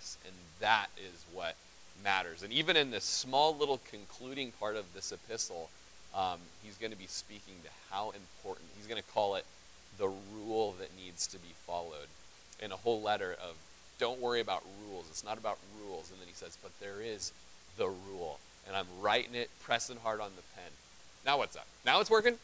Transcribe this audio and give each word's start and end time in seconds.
grace. 0.00 0.16
And 0.26 0.34
that 0.60 0.86
is 0.98 1.24
what 1.32 1.54
matters. 2.02 2.42
And 2.42 2.52
even 2.52 2.76
in 2.76 2.90
this 2.90 3.04
small 3.04 3.56
little 3.56 3.80
concluding 3.90 4.52
part 4.52 4.76
of 4.76 4.92
this 4.94 5.12
epistle, 5.12 5.70
um, 6.14 6.38
he's 6.62 6.76
going 6.76 6.92
to 6.92 6.98
be 6.98 7.06
speaking 7.06 7.54
to 7.64 7.70
how 7.90 8.10
important. 8.10 8.68
He's 8.76 8.86
going 8.86 9.00
to 9.00 9.08
call 9.12 9.36
it 9.36 9.44
the 9.98 10.10
rule 10.34 10.74
that 10.78 10.88
needs 10.96 11.26
to 11.28 11.38
be 11.38 11.54
followed. 11.66 12.08
In 12.62 12.72
a 12.72 12.76
whole 12.76 13.00
letter 13.00 13.32
of 13.32 13.56
don't 13.98 14.20
worry 14.20 14.40
about 14.40 14.62
rules. 14.86 15.06
It's 15.10 15.24
not 15.24 15.38
about 15.38 15.58
rules. 15.82 16.10
And 16.10 16.20
then 16.20 16.28
he 16.28 16.34
says, 16.34 16.56
but 16.62 16.72
there 16.80 17.00
is 17.02 17.32
the 17.76 17.88
rule. 17.88 18.38
And 18.66 18.76
I'm 18.76 18.86
writing 19.00 19.34
it, 19.34 19.50
pressing 19.62 19.96
hard 20.02 20.20
on 20.20 20.30
the 20.36 20.42
pen. 20.56 20.70
Now 21.24 21.38
what's 21.38 21.56
up? 21.56 21.66
Now 21.84 22.00
it's 22.00 22.10
working? 22.10 22.36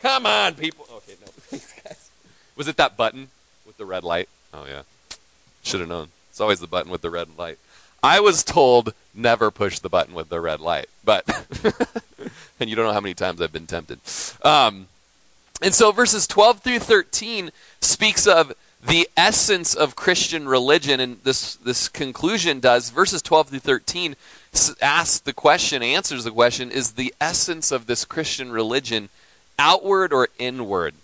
Come 0.00 0.26
on, 0.26 0.54
people. 0.54 0.86
Okay, 0.92 1.14
no. 1.20 1.58
Was 2.56 2.68
it 2.68 2.76
that 2.76 2.96
button 2.96 3.28
with 3.64 3.76
the 3.76 3.84
red 3.84 4.04
light? 4.04 4.28
Oh, 4.52 4.66
yeah. 4.68 4.82
Should 5.62 5.80
have 5.80 5.88
known. 5.88 6.08
It's 6.32 6.40
always 6.40 6.60
the 6.60 6.66
button 6.66 6.90
with 6.90 7.02
the 7.02 7.10
red 7.10 7.28
light. 7.36 7.58
I 8.02 8.20
was 8.20 8.42
told 8.42 8.94
never 9.14 9.50
push 9.50 9.78
the 9.78 9.90
button 9.90 10.14
with 10.14 10.30
the 10.30 10.40
red 10.40 10.60
light, 10.60 10.86
but 11.04 11.24
and 12.58 12.70
you 12.70 12.74
don't 12.74 12.86
know 12.86 12.94
how 12.94 13.02
many 13.02 13.12
times 13.12 13.42
I've 13.42 13.52
been 13.52 13.66
tempted. 13.66 14.00
Um, 14.42 14.86
and 15.60 15.74
so 15.74 15.92
verses 15.92 16.26
12 16.26 16.60
through 16.60 16.78
13 16.78 17.50
speaks 17.82 18.26
of 18.26 18.54
the 18.82 19.10
essence 19.14 19.74
of 19.74 19.94
Christian 19.94 20.48
religion, 20.48 21.00
and 21.00 21.18
this 21.22 21.56
this 21.56 21.90
conclusion 21.90 22.60
does 22.60 22.88
verses 22.88 23.20
12 23.20 23.50
through 23.50 23.58
13 23.58 24.16
asks 24.80 25.18
the 25.18 25.34
question, 25.34 25.82
answers 25.82 26.24
the 26.24 26.30
question: 26.30 26.70
Is 26.70 26.92
the 26.92 27.14
essence 27.20 27.70
of 27.70 27.86
this 27.86 28.06
Christian 28.06 28.50
religion 28.50 29.10
outward 29.58 30.14
or 30.14 30.28
inward, 30.38 30.94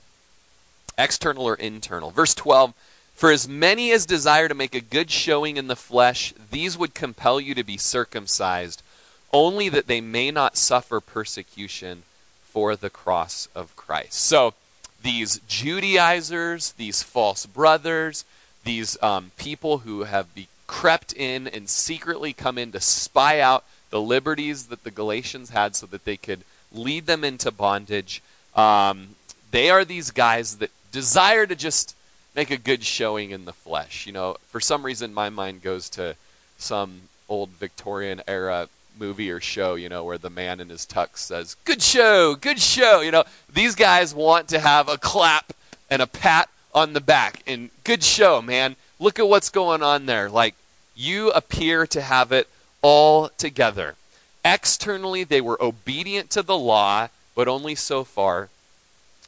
external 0.96 1.44
or 1.44 1.54
internal? 1.54 2.10
Verse 2.12 2.34
12. 2.34 2.72
For 3.18 3.32
as 3.32 3.48
many 3.48 3.90
as 3.90 4.06
desire 4.06 4.46
to 4.46 4.54
make 4.54 4.76
a 4.76 4.80
good 4.80 5.10
showing 5.10 5.56
in 5.56 5.66
the 5.66 5.74
flesh, 5.74 6.32
these 6.52 6.78
would 6.78 6.94
compel 6.94 7.40
you 7.40 7.52
to 7.56 7.64
be 7.64 7.76
circumcised, 7.76 8.80
only 9.32 9.68
that 9.70 9.88
they 9.88 10.00
may 10.00 10.30
not 10.30 10.56
suffer 10.56 11.00
persecution 11.00 12.04
for 12.44 12.76
the 12.76 12.90
cross 12.90 13.48
of 13.56 13.74
Christ. 13.74 14.12
So, 14.12 14.54
these 15.02 15.40
Judaizers, 15.48 16.70
these 16.74 17.02
false 17.02 17.44
brothers, 17.44 18.24
these 18.62 18.96
um, 19.02 19.32
people 19.36 19.78
who 19.78 20.04
have 20.04 20.32
be 20.32 20.46
crept 20.68 21.12
in 21.12 21.48
and 21.48 21.68
secretly 21.68 22.32
come 22.32 22.56
in 22.56 22.70
to 22.70 22.80
spy 22.80 23.40
out 23.40 23.64
the 23.90 24.00
liberties 24.00 24.66
that 24.66 24.84
the 24.84 24.92
Galatians 24.92 25.50
had 25.50 25.74
so 25.74 25.86
that 25.86 26.04
they 26.04 26.16
could 26.16 26.44
lead 26.72 27.06
them 27.06 27.24
into 27.24 27.50
bondage. 27.50 28.22
Um, 28.54 29.16
they 29.50 29.70
are 29.70 29.84
these 29.84 30.12
guys 30.12 30.58
that 30.58 30.70
desire 30.92 31.44
to 31.44 31.56
just 31.56 31.96
make 32.38 32.52
a 32.52 32.56
good 32.56 32.84
showing 32.84 33.32
in 33.32 33.46
the 33.46 33.52
flesh. 33.52 34.06
You 34.06 34.12
know, 34.12 34.36
for 34.46 34.60
some 34.60 34.84
reason, 34.86 35.12
my 35.12 35.28
mind 35.28 35.60
goes 35.60 35.90
to 35.90 36.14
some 36.56 37.00
old 37.28 37.48
Victorian 37.48 38.22
era 38.28 38.68
movie 38.96 39.28
or 39.28 39.40
show, 39.40 39.74
you 39.74 39.88
know, 39.88 40.04
where 40.04 40.18
the 40.18 40.30
man 40.30 40.60
in 40.60 40.68
his 40.68 40.86
tux 40.86 41.16
says, 41.16 41.56
Good 41.64 41.82
show, 41.82 42.36
good 42.36 42.60
show. 42.60 43.00
You 43.00 43.10
know, 43.10 43.24
these 43.52 43.74
guys 43.74 44.14
want 44.14 44.46
to 44.50 44.60
have 44.60 44.88
a 44.88 44.98
clap 44.98 45.52
and 45.90 46.00
a 46.00 46.06
pat 46.06 46.48
on 46.72 46.92
the 46.92 47.00
back. 47.00 47.42
And 47.44 47.70
good 47.82 48.04
show, 48.04 48.40
man. 48.40 48.76
Look 49.00 49.18
at 49.18 49.28
what's 49.28 49.50
going 49.50 49.82
on 49.82 50.06
there. 50.06 50.30
Like, 50.30 50.54
you 50.94 51.32
appear 51.32 51.88
to 51.88 52.00
have 52.00 52.30
it 52.30 52.46
all 52.82 53.30
together. 53.30 53.96
Externally, 54.44 55.24
they 55.24 55.40
were 55.40 55.60
obedient 55.60 56.30
to 56.30 56.42
the 56.42 56.56
law, 56.56 57.08
but 57.34 57.48
only 57.48 57.74
so 57.74 58.04
far. 58.04 58.48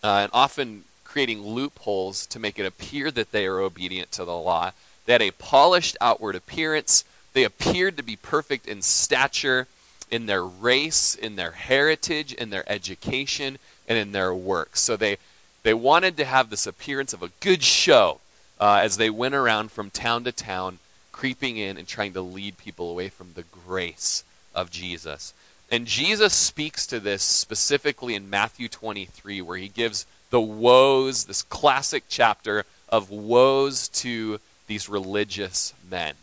Uh, 0.00 0.20
and 0.22 0.31
often 0.33 0.84
creating 1.11 1.42
loopholes 1.42 2.25
to 2.25 2.39
make 2.39 2.56
it 2.58 2.64
appear 2.64 3.11
that 3.11 3.33
they 3.33 3.44
are 3.44 3.58
obedient 3.58 4.12
to 4.12 4.25
the 4.25 4.36
law. 4.36 4.70
They 5.06 5.12
had 5.14 5.22
a 5.22 5.33
polished 5.33 5.97
outward 6.00 6.36
appearance. 6.36 7.05
They 7.33 7.42
appeared 7.42 7.97
to 7.97 8.03
be 8.05 8.14
perfect 8.14 8.69
in 8.69 8.80
stature, 8.80 9.66
in 10.08 10.27
their 10.27 10.44
race, 10.44 11.16
in 11.16 11.34
their 11.34 11.50
heritage, 11.50 12.33
in 12.33 12.50
their 12.50 12.70
education, 12.70 13.59
and 13.88 13.99
in 13.99 14.12
their 14.12 14.32
works. 14.32 14.81
So 14.81 14.97
they, 14.97 15.16
they 15.65 15.75
wanted 15.75 16.16
to 16.16 16.25
have 16.25 16.49
this 16.49 16.66
appearance 16.66 17.12
of 17.12 17.25
a 17.25 17.32
good 17.41 17.65
show 17.65 18.20
uh, 18.60 18.81
as 18.82 18.97
they 18.97 19.10
went 19.10 19.34
around 19.34 19.72
from 19.72 19.91
town 19.91 20.22
to 20.25 20.32
town, 20.32 20.78
creeping 21.10 21.56
in 21.56 21.76
and 21.76 21.88
trying 21.88 22.12
to 22.12 22.20
lead 22.20 22.56
people 22.56 22.88
away 22.88 23.09
from 23.09 23.32
the 23.34 23.44
grace 23.66 24.22
of 24.54 24.70
Jesus. 24.70 25.34
And 25.72 25.87
Jesus 25.87 26.34
speaks 26.34 26.87
to 26.87 27.00
this 27.00 27.25
specifically 27.25 28.15
in 28.15 28.31
Matthew 28.31 28.69
23, 28.69 29.43
where 29.43 29.56
he 29.56 29.69
gives 29.69 30.06
the 30.30 30.41
woes, 30.41 31.24
this 31.24 31.42
classic 31.42 32.04
chapter 32.08 32.64
of 32.88 33.10
woes 33.10 33.88
to 33.88 34.41
these 34.66 34.88
religious 34.88 35.74
men. 35.88 36.14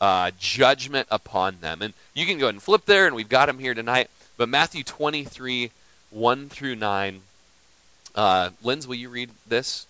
Uh, 0.00 0.32
judgment 0.38 1.06
upon 1.10 1.58
them. 1.60 1.80
And 1.80 1.94
you 2.12 2.26
can 2.26 2.38
go 2.38 2.46
ahead 2.46 2.56
and 2.56 2.62
flip 2.62 2.86
there, 2.86 3.06
and 3.06 3.14
we've 3.14 3.28
got 3.28 3.46
them 3.46 3.60
here 3.60 3.74
tonight. 3.74 4.10
But 4.36 4.48
Matthew 4.48 4.82
23, 4.82 5.70
1 6.10 6.48
through 6.48 6.74
9. 6.74 7.20
Uh, 8.14 8.50
Linz, 8.62 8.88
will 8.88 8.96
you 8.96 9.08
read 9.08 9.30
this? 9.46 9.86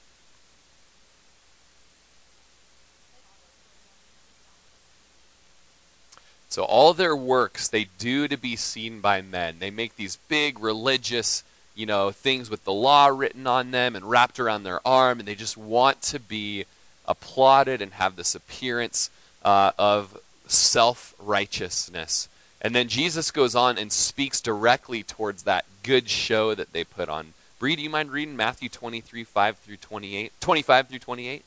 So, 6.50 6.64
all 6.64 6.92
their 6.92 7.16
works 7.16 7.66
they 7.66 7.86
do 7.98 8.28
to 8.28 8.36
be 8.36 8.56
seen 8.56 9.00
by 9.00 9.22
men. 9.22 9.56
They 9.58 9.70
make 9.70 9.96
these 9.96 10.16
big 10.28 10.58
religious 10.58 11.44
you 11.74 11.86
know, 11.86 12.10
things 12.10 12.50
with 12.50 12.64
the 12.64 12.72
law 12.72 13.06
written 13.06 13.46
on 13.46 13.70
them 13.70 13.96
and 13.96 14.08
wrapped 14.08 14.38
around 14.38 14.62
their 14.62 14.86
arm, 14.86 15.18
and 15.18 15.26
they 15.26 15.34
just 15.34 15.56
want 15.56 16.02
to 16.02 16.20
be 16.20 16.64
applauded 17.06 17.80
and 17.80 17.92
have 17.94 18.16
this 18.16 18.34
appearance 18.34 19.10
uh, 19.44 19.72
of 19.78 20.18
self 20.46 21.14
righteousness. 21.18 22.28
And 22.60 22.74
then 22.74 22.88
Jesus 22.88 23.30
goes 23.30 23.54
on 23.54 23.76
and 23.76 23.92
speaks 23.92 24.40
directly 24.40 25.02
towards 25.02 25.42
that 25.42 25.64
good 25.82 26.08
show 26.08 26.54
that 26.54 26.72
they 26.72 26.84
put 26.84 27.08
on. 27.08 27.34
Bree, 27.58 27.76
do 27.76 27.82
you 27.82 27.90
mind 27.90 28.12
reading 28.12 28.36
Matthew 28.36 28.68
23, 28.68 29.24
5 29.24 29.56
through 29.58 29.76
28? 29.76 30.32
25 30.40 30.88
through 30.88 30.98
28? 30.98 31.44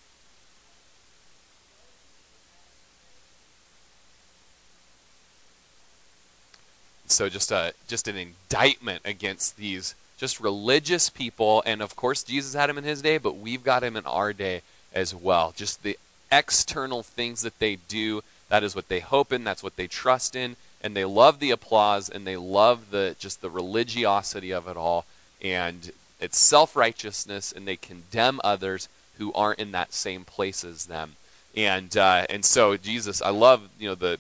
So 7.08 7.30
just 7.30 7.52
a 7.52 7.74
just 7.88 8.08
an 8.08 8.18
indictment 8.18 9.02
against 9.06 9.58
these 9.58 9.94
just 10.18 10.40
religious 10.40 11.10
people. 11.10 11.64
And 11.66 11.82
of 11.82 11.96
course, 11.96 12.24
Jesus 12.24 12.54
had 12.54 12.70
him 12.70 12.78
in 12.78 12.84
his 12.84 13.02
day, 13.02 13.18
but 13.18 13.38
we've 13.38 13.64
got 13.64 13.84
him 13.84 13.96
in 13.96 14.06
our 14.06 14.34
day 14.34 14.62
as 14.94 15.14
well. 15.14 15.54
Just 15.56 15.84
the 15.84 15.98
external 16.32 17.04
things 17.04 17.42
that 17.42 17.60
they 17.60 17.76
do, 17.88 18.24
that 18.50 18.64
is 18.64 18.76
what 18.76 18.88
they 18.88 19.00
hope 19.00 19.32
in, 19.34 19.44
that's 19.44 19.64
what 19.64 19.76
they 19.76 19.88
trust 19.88 20.36
in. 20.36 20.56
And 20.82 20.96
they 20.96 21.06
love 21.06 21.40
the 21.40 21.52
applause 21.52 22.10
and 22.10 22.28
they 22.28 22.38
love 22.38 22.92
the 22.92 23.16
just 23.18 23.42
the 23.42 23.50
religiosity 23.50 24.52
of 24.52 24.68
it 24.68 24.78
all. 24.78 25.06
And 25.42 25.92
it's 26.20 26.38
self 26.38 26.76
righteousness, 26.76 27.52
and 27.52 27.68
they 27.68 27.76
condemn 27.76 28.40
others 28.44 28.88
who 29.18 29.34
aren't 29.34 29.60
in 29.60 29.72
that 29.72 29.94
same 29.94 30.24
place 30.24 30.64
as 30.64 30.86
them. 30.86 31.14
And 31.56 31.96
uh, 31.98 32.26
and 32.30 32.46
so 32.46 32.78
Jesus, 32.78 33.22
I 33.22 33.30
love 33.30 33.70
you 33.80 33.90
know 33.90 33.96
the 33.96 34.20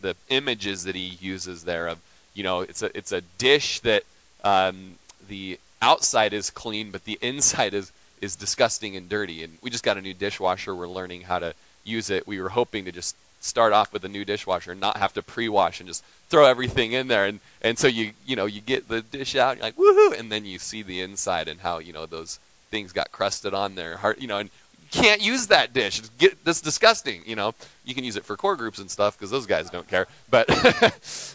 the 0.00 0.16
images 0.28 0.84
that 0.84 0.94
he 0.94 1.18
uses 1.20 1.64
there 1.64 1.88
of 1.88 1.98
you 2.34 2.42
know 2.42 2.60
it's 2.60 2.82
a 2.82 2.96
it's 2.96 3.12
a 3.12 3.22
dish 3.38 3.80
that 3.80 4.04
um, 4.42 4.96
the 5.28 5.58
outside 5.82 6.32
is 6.32 6.50
clean, 6.50 6.90
but 6.90 7.04
the 7.04 7.18
inside 7.20 7.74
is 7.74 7.92
is 8.20 8.36
disgusting 8.36 8.96
and 8.96 9.08
dirty. 9.08 9.44
And 9.44 9.58
we 9.60 9.70
just 9.70 9.84
got 9.84 9.98
a 9.98 10.00
new 10.00 10.14
dishwasher. 10.14 10.74
We're 10.74 10.88
learning 10.88 11.22
how 11.22 11.38
to 11.40 11.54
use 11.84 12.08
it. 12.10 12.26
We 12.26 12.40
were 12.40 12.50
hoping 12.50 12.84
to 12.86 12.92
just 12.92 13.16
start 13.40 13.74
off 13.74 13.92
with 13.92 14.02
a 14.04 14.08
new 14.08 14.24
dishwasher 14.24 14.72
and 14.72 14.80
not 14.80 14.96
have 14.96 15.12
to 15.12 15.22
pre-wash 15.22 15.78
and 15.78 15.86
just 15.86 16.02
throw 16.30 16.46
everything 16.46 16.92
in 16.92 17.08
there. 17.08 17.26
And 17.26 17.40
and 17.60 17.78
so 17.78 17.86
you 17.86 18.12
you 18.26 18.36
know 18.36 18.46
you 18.46 18.60
get 18.60 18.88
the 18.88 19.02
dish 19.02 19.36
out, 19.36 19.56
you're 19.56 19.64
like 19.64 19.76
woohoo, 19.76 20.18
and 20.18 20.32
then 20.32 20.44
you 20.44 20.58
see 20.58 20.82
the 20.82 21.00
inside 21.00 21.48
and 21.48 21.60
how 21.60 21.78
you 21.78 21.92
know 21.92 22.06
those 22.06 22.38
things 22.70 22.92
got 22.92 23.12
crusted 23.12 23.54
on 23.54 23.74
there. 23.74 23.98
Hard, 23.98 24.20
you 24.20 24.26
know, 24.26 24.38
and 24.38 24.50
can't 24.90 25.20
use 25.20 25.48
that 25.48 25.72
dish. 25.72 25.98
It's 25.98 26.08
get, 26.10 26.44
that's 26.44 26.60
disgusting. 26.60 27.22
You 27.26 27.36
know, 27.36 27.54
you 27.84 27.94
can 27.94 28.04
use 28.04 28.16
it 28.16 28.24
for 28.24 28.36
core 28.36 28.56
groups 28.56 28.78
and 28.78 28.90
stuff 28.90 29.18
because 29.18 29.30
those 29.30 29.46
guys 29.46 29.68
don't 29.68 29.88
care. 29.88 30.06
But 30.30 30.48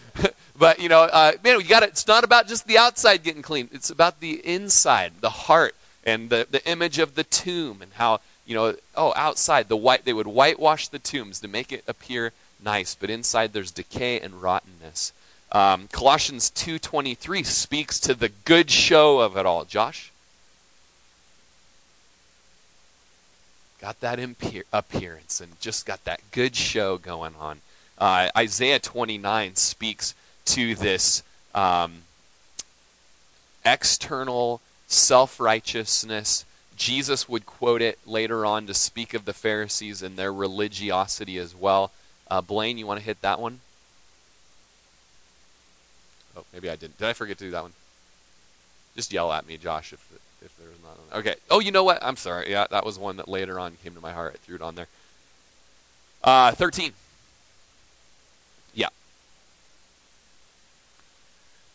But 0.59 0.79
you 0.79 0.89
know, 0.89 1.03
uh, 1.03 1.31
man, 1.41 1.57
we 1.57 1.63
got 1.63 1.83
It's 1.83 2.05
not 2.05 2.25
about 2.25 2.47
just 2.47 2.67
the 2.67 2.77
outside 2.77 3.23
getting 3.23 3.41
clean. 3.41 3.69
It's 3.71 3.89
about 3.89 4.19
the 4.19 4.45
inside, 4.45 5.13
the 5.21 5.29
heart, 5.29 5.73
and 6.03 6.29
the 6.29 6.45
the 6.51 6.63
image 6.69 6.99
of 6.99 7.15
the 7.15 7.23
tomb, 7.23 7.81
and 7.81 7.93
how 7.93 8.19
you 8.45 8.55
know, 8.55 8.75
oh, 8.95 9.13
outside 9.15 9.69
the 9.69 9.77
white 9.77 10.03
they 10.03 10.11
would 10.11 10.27
whitewash 10.27 10.89
the 10.89 10.99
tombs 10.99 11.39
to 11.39 11.47
make 11.47 11.71
it 11.71 11.83
appear 11.87 12.33
nice, 12.61 12.93
but 12.93 13.09
inside 13.09 13.53
there's 13.53 13.71
decay 13.71 14.19
and 14.19 14.41
rottenness. 14.41 15.13
Um, 15.53 15.87
Colossians 15.93 16.49
two 16.49 16.77
twenty 16.77 17.15
three 17.15 17.43
speaks 17.43 17.97
to 18.01 18.13
the 18.13 18.29
good 18.43 18.69
show 18.69 19.21
of 19.21 19.37
it 19.37 19.45
all. 19.45 19.63
Josh. 19.63 20.11
Got 23.79 24.01
that 24.01 24.19
appearance 24.73 25.39
and 25.39 25.57
just 25.61 25.85
got 25.85 26.03
that 26.03 26.19
good 26.31 26.53
show 26.53 26.97
going 26.97 27.33
on. 27.39 27.61
Uh, 27.97 28.29
Isaiah 28.35 28.79
29 28.79 29.55
speaks 29.55 30.13
to 30.53 30.75
this 30.75 31.23
um, 31.53 32.03
external 33.65 34.61
self 34.87 35.39
righteousness. 35.39 36.45
Jesus 36.75 37.27
would 37.27 37.45
quote 37.45 37.81
it 37.81 37.99
later 38.05 38.45
on 38.45 38.65
to 38.67 38.73
speak 38.73 39.13
of 39.13 39.25
the 39.25 39.33
Pharisees 39.33 40.01
and 40.01 40.15
their 40.15 40.31
religiosity 40.31 41.37
as 41.37 41.53
well. 41.53 41.91
Uh, 42.31 42.41
Blaine, 42.41 42.77
you 42.77 42.87
want 42.87 42.99
to 42.99 43.05
hit 43.05 43.21
that 43.21 43.39
one? 43.39 43.59
Oh, 46.37 46.45
maybe 46.53 46.69
I 46.69 46.75
didn't. 46.75 46.97
Did 46.97 47.07
I 47.07 47.13
forget 47.13 47.37
to 47.39 47.43
do 47.43 47.51
that 47.51 47.63
one? 47.63 47.73
Just 48.95 49.11
yell 49.11 49.31
at 49.31 49.45
me, 49.45 49.57
Josh, 49.57 49.93
if 49.93 49.99
if 50.41 50.57
there's 50.57 50.81
not. 50.81 50.97
One. 50.97 51.19
Okay. 51.19 51.35
Oh, 51.51 51.59
you 51.59 51.71
know 51.71 51.83
what? 51.83 51.99
I'm 52.01 52.15
sorry. 52.15 52.49
Yeah, 52.49 52.65
that 52.71 52.85
was 52.85 52.97
one 52.97 53.17
that 53.17 53.27
later 53.27 53.59
on 53.59 53.77
came 53.83 53.93
to 53.93 54.01
my 54.01 54.13
heart. 54.13 54.33
I 54.35 54.37
threw 54.37 54.55
it 54.55 54.61
on 54.61 54.75
there. 54.75 54.87
Uh, 56.23 56.51
13. 56.51 56.93
Yeah. 58.73 58.87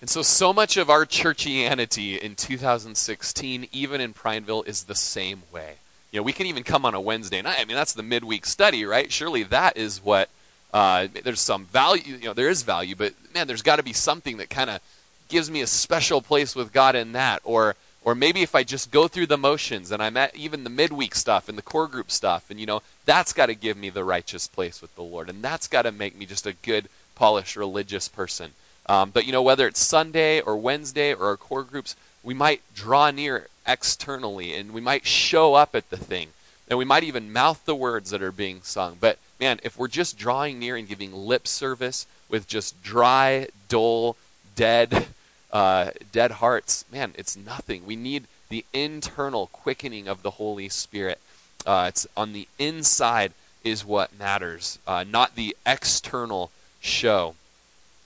And 0.05 0.11
so, 0.11 0.21
so 0.21 0.53
much 0.53 0.77
of 0.77 0.91
our 0.91 1.07
churchianity 1.07 2.19
in 2.19 2.35
2016, 2.35 3.69
even 3.73 4.03
in 4.03 4.13
Prineville, 4.13 4.63
is 4.65 4.83
the 4.83 4.95
same 4.95 5.45
way. 5.51 5.77
You 6.13 6.19
know, 6.19 6.25
we 6.25 6.35
can 6.35 6.47
even 6.47 6.63
come 6.63 6.85
on 6.85 6.93
a 6.93 7.01
Wednesday 7.01 7.41
night. 7.41 7.57
I 7.59 7.65
mean, 7.65 7.75
that's 7.75 7.95
the 7.95 8.03
midweek 8.03 8.45
study, 8.45 8.85
right? 8.85 9.11
Surely 9.11 9.45
that 9.45 9.79
is 9.79 10.05
what 10.05 10.29
uh, 10.75 11.09
there's 11.23 11.41
some 11.41 11.65
value. 11.65 12.17
You 12.17 12.27
know, 12.27 12.35
there 12.35 12.51
is 12.51 12.65
value, 12.65 12.95
but 12.95 13.15
man, 13.33 13.47
there's 13.47 13.63
got 13.63 13.77
to 13.77 13.83
be 13.83 13.95
something 13.95 14.37
that 14.37 14.51
kind 14.51 14.69
of 14.69 14.83
gives 15.29 15.51
me 15.51 15.63
a 15.63 15.67
special 15.67 16.21
place 16.21 16.55
with 16.55 16.71
God 16.71 16.95
in 16.95 17.13
that, 17.13 17.41
or 17.43 17.75
or 18.05 18.15
maybe 18.15 18.43
if 18.43 18.55
I 18.55 18.63
just 18.63 18.91
go 18.91 19.09
through 19.09 19.29
the 19.29 19.39
motions 19.39 19.91
and 19.91 20.03
I'm 20.03 20.19
at 20.19 20.37
even 20.37 20.65
the 20.65 20.71
midweek 20.71 21.15
stuff 21.15 21.49
and 21.49 21.57
the 21.57 21.63
core 21.63 21.89
group 21.89 22.11
stuff, 22.11 22.51
and 22.51 22.61
you 22.61 22.67
know, 22.67 22.83
that's 23.07 23.33
got 23.33 23.47
to 23.47 23.55
give 23.55 23.79
me 23.79 23.89
the 23.89 24.05
righteous 24.05 24.49
place 24.49 24.83
with 24.83 24.95
the 24.97 25.03
Lord, 25.03 25.31
and 25.31 25.43
that's 25.43 25.67
got 25.67 25.83
to 25.83 25.93
make 25.93 26.15
me 26.15 26.27
just 26.27 26.47
a 26.47 26.53
good, 26.53 26.91
polished 27.15 27.57
religious 27.57 28.07
person. 28.07 28.51
Um, 28.87 29.11
but 29.11 29.27
you 29.27 29.33
know, 29.33 29.43
whether 29.43 29.67
it's 29.67 29.81
Sunday 29.81 30.41
or 30.41 30.57
Wednesday 30.57 31.15
or 31.15 31.27
our 31.27 31.37
core 31.37 31.63
groups, 31.63 31.97
we 32.23 32.35
might 32.35 32.63
draw 32.75 33.11
near 33.11 33.49
externally 33.67 34.55
and 34.55 34.73
we 34.73 34.81
might 34.81 35.07
show 35.07 35.55
up 35.55 35.75
at 35.75 35.91
the 35.91 35.97
thing. 35.97 36.29
And 36.69 36.79
we 36.79 36.85
might 36.85 37.05
even 37.05 37.33
mouth 37.33 37.65
the 37.65 37.75
words 37.75 38.11
that 38.11 38.23
are 38.23 38.33
being 38.33 38.63
sung. 38.63 38.97
But 38.99 39.19
man, 39.39 39.61
if 39.63 39.79
we're 39.79 39.89
just 39.89 40.19
drawing 40.19 40.59
near 40.59 40.77
and 40.77 40.89
giving 40.89 41.13
lip 41.13 41.47
service 41.47 42.07
with 42.29 42.47
just 42.47 42.83
dry, 42.83 43.49
dull, 43.69 44.17
dead, 44.57 45.07
uh, 45.53 45.91
dead 46.13 46.33
hearts, 46.33 46.85
man, 46.91 47.13
it's 47.17 47.37
nothing. 47.37 47.85
We 47.87 47.97
need 47.97 48.25
the 48.49 48.65
internal 48.73 49.49
quickening 49.49 50.09
of 50.09 50.23
the 50.23 50.33
Holy 50.33 50.69
Spirit. 50.69 51.21
Uh, 51.67 51.87
it's 51.89 52.07
on 52.17 52.33
the 52.33 52.49
inside 52.59 53.33
is 53.63 53.85
what 53.85 54.19
matters, 54.19 54.79
uh, 54.87 55.05
not 55.09 55.35
the 55.35 55.57
external 55.67 56.51
show. 56.81 57.35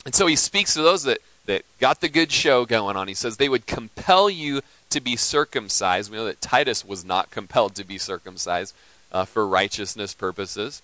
And 0.08 0.14
so 0.14 0.26
he 0.26 0.36
speaks 0.36 0.72
to 0.72 0.80
those 0.80 1.02
that, 1.02 1.18
that 1.44 1.66
got 1.80 2.00
the 2.00 2.08
good 2.08 2.32
show 2.32 2.64
going 2.64 2.96
on. 2.96 3.08
He 3.08 3.12
says 3.12 3.36
they 3.36 3.50
would 3.50 3.66
compel 3.66 4.30
you 4.30 4.62
to 4.88 5.02
be 5.02 5.16
circumcised. 5.16 6.10
We 6.10 6.16
know 6.16 6.24
that 6.24 6.40
Titus 6.40 6.82
was 6.82 7.04
not 7.04 7.30
compelled 7.30 7.74
to 7.74 7.84
be 7.84 7.98
circumcised 7.98 8.74
uh, 9.12 9.26
for 9.26 9.46
righteousness 9.46 10.14
purposes. 10.14 10.80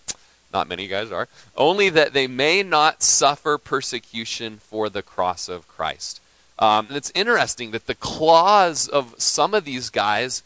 Not 0.53 0.69
many 0.69 0.89
guys 0.89 1.11
are. 1.11 1.27
Only 1.57 1.89
that 1.89 2.13
they 2.13 2.27
may 2.27 2.63
not 2.63 3.03
suffer 3.03 3.57
persecution 3.57 4.59
for 4.59 4.91
the 4.91 5.03
cross 5.03 5.49
of 5.49 5.67
Christ. 5.69 6.21
Um, 6.59 6.89
and 6.89 6.97
it's 6.99 7.11
interesting 7.15 7.71
that 7.71 7.87
the 7.87 7.95
clause 7.95 8.89
of 8.89 9.15
some 9.17 9.55
of 9.55 9.65
these 9.65 9.89
guys 9.89 10.43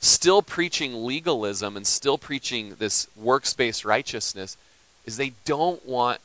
still 0.00 0.42
preaching 0.42 1.06
legalism 1.06 1.78
and 1.78 1.86
still 1.86 2.18
preaching 2.18 2.74
this 2.78 3.08
works 3.16 3.54
based 3.54 3.86
righteousness 3.86 4.58
is 5.06 5.16
they 5.16 5.32
don't 5.46 5.86
want 5.86 6.20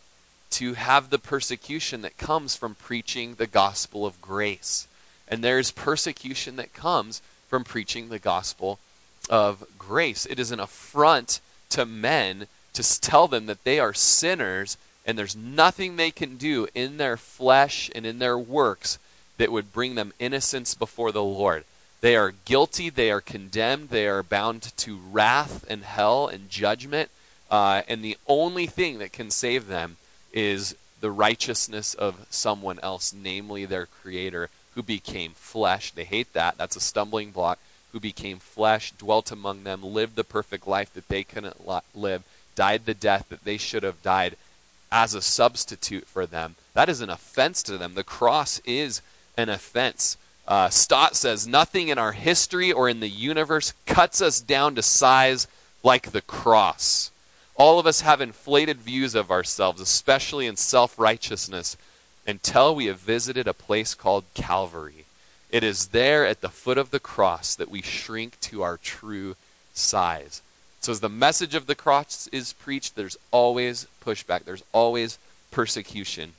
to 0.54 0.74
have 0.74 1.10
the 1.10 1.20
persecution 1.20 2.02
that 2.02 2.18
comes 2.18 2.56
from 2.56 2.76
preaching 2.76 3.36
the 3.36 3.48
gospel 3.48 4.06
of 4.06 4.22
grace. 4.22 4.88
And 5.28 5.44
there's 5.44 5.72
persecution 5.72 6.58
that 6.58 6.74
comes 6.74 7.22
from 7.48 7.64
preaching 7.64 8.10
the 8.10 8.20
gospel 8.20 8.78
of 9.30 9.66
grace. 9.80 10.28
It 10.28 10.40
is 10.40 10.52
an 10.52 10.60
affront 10.60 11.40
to 11.70 11.86
men 11.86 12.48
to 12.74 13.02
tell 13.02 13.28
them 13.28 13.48
that 13.48 13.64
they 13.64 13.80
are 13.80 13.94
sinners 13.94 14.78
and 15.06 15.18
there's 15.18 15.36
nothing 15.36 15.96
they 15.96 16.12
can 16.12 16.38
do 16.38 16.68
in 16.76 16.98
their 16.98 17.18
flesh 17.18 17.90
and 17.96 18.06
in 18.06 18.20
their 18.20 18.38
works 18.38 19.00
that 19.38 19.52
would 19.52 19.74
bring 19.74 19.96
them 19.96 20.14
innocence 20.20 20.76
before 20.76 21.12
the 21.12 21.24
Lord. 21.24 21.66
They 22.02 22.16
are 22.16 22.34
guilty, 22.46 22.90
they 22.90 23.12
are 23.12 23.22
condemned, 23.22 23.90
they 23.90 24.08
are 24.08 24.24
bound 24.24 24.72
to 24.78 25.00
wrath 25.12 25.66
and 25.70 25.84
hell 25.84 26.28
and 26.28 26.50
judgment. 26.50 27.10
Uh, 27.50 27.82
and 27.88 28.04
the 28.04 28.18
only 28.28 28.68
thing 28.68 29.00
that 29.00 29.14
can 29.14 29.32
save 29.32 29.68
them 29.68 29.98
is 30.34 30.76
the 31.00 31.12
righteousness 31.12 31.94
of 31.94 32.26
someone 32.30 32.80
else, 32.82 33.14
namely 33.14 33.66
their 33.66 33.86
Creator, 33.86 34.50
who 34.76 34.84
became 34.84 35.34
flesh. 35.34 35.92
They 35.92 36.06
hate 36.06 36.34
that. 36.34 36.58
That's 36.58 36.76
a 36.76 36.82
stumbling 36.82 37.32
block. 37.32 37.60
Who 37.92 38.00
became 38.00 38.40
flesh, 38.40 38.92
dwelt 38.92 39.32
among 39.32 39.64
them, 39.64 39.84
lived 39.84 40.16
the 40.16 40.24
perfect 40.24 40.68
life 40.68 40.92
that 40.94 41.10
they 41.10 41.24
couldn't 41.24 41.68
live, 41.96 42.24
died 42.56 42.86
the 42.86 42.96
death 42.96 43.28
that 43.30 43.44
they 43.44 43.58
should 43.58 43.84
have 43.84 44.02
died 44.02 44.36
as 44.92 45.14
a 45.14 45.22
substitute 45.22 46.08
for 46.08 46.26
them. 46.26 46.56
That 46.74 46.90
is 46.90 47.02
an 47.02 47.10
offense 47.10 47.62
to 47.64 47.78
them. 47.78 47.94
The 47.94 48.04
cross 48.04 48.62
is 48.66 49.02
an 49.38 49.50
offense. 49.50 50.18
Uh, 50.48 50.70
Stott 50.70 51.16
says, 51.16 51.48
Nothing 51.48 51.88
in 51.88 51.98
our 51.98 52.14
history 52.14 52.72
or 52.72 52.90
in 52.90 53.00
the 53.00 53.10
universe 53.10 53.74
cuts 53.86 54.22
us 54.22 54.40
down 54.40 54.76
to 54.76 54.82
size 54.82 55.48
like 55.84 56.12
the 56.12 56.22
cross. 56.22 57.12
All 57.56 57.80
of 57.80 57.86
us 57.86 58.02
have 58.02 58.22
inflated 58.22 58.78
views 58.78 59.14
of 59.16 59.30
ourselves, 59.30 59.80
especially 59.80 60.48
in 60.48 60.56
self 60.56 60.98
righteousness, 60.98 61.78
until 62.26 62.74
we 62.74 62.88
have 62.88 63.00
visited 63.00 63.48
a 63.48 63.54
place 63.54 63.94
called 63.94 64.26
Calvary. 64.34 65.06
It 65.52 65.64
is 65.64 65.88
there 65.88 66.26
at 66.26 66.42
the 66.42 66.50
foot 66.50 66.80
of 66.80 66.90
the 66.90 67.00
cross 67.00 67.54
that 67.56 67.70
we 67.70 67.84
shrink 67.84 68.40
to 68.42 68.64
our 68.64 68.78
true 68.78 69.36
size. 69.74 70.42
So, 70.82 70.92
as 70.92 71.00
the 71.00 71.10
message 71.10 71.54
of 71.54 71.68
the 71.68 71.76
cross 71.76 72.28
is 72.32 72.54
preached, 72.54 72.96
there's 72.96 73.18
always 73.32 73.88
pushback, 74.04 74.46
there's 74.46 74.64
always 74.72 75.20
persecution. 75.52 76.34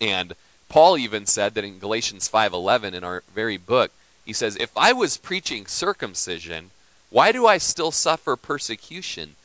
And 0.00 0.34
Paul 0.68 0.98
even 0.98 1.26
said 1.26 1.54
that 1.54 1.64
in 1.64 1.78
Galatians 1.78 2.28
5:11 2.28 2.94
in 2.94 3.04
our 3.04 3.22
very 3.32 3.58
book, 3.58 3.92
he 4.24 4.32
says, 4.32 4.56
"If 4.56 4.76
I 4.76 4.92
was 4.92 5.16
preaching 5.16 5.66
circumcision, 5.66 6.72
why 7.10 7.30
do 7.30 7.46
I 7.46 7.58
still 7.58 7.92
suffer 7.92 8.36
persecution? 8.36 9.36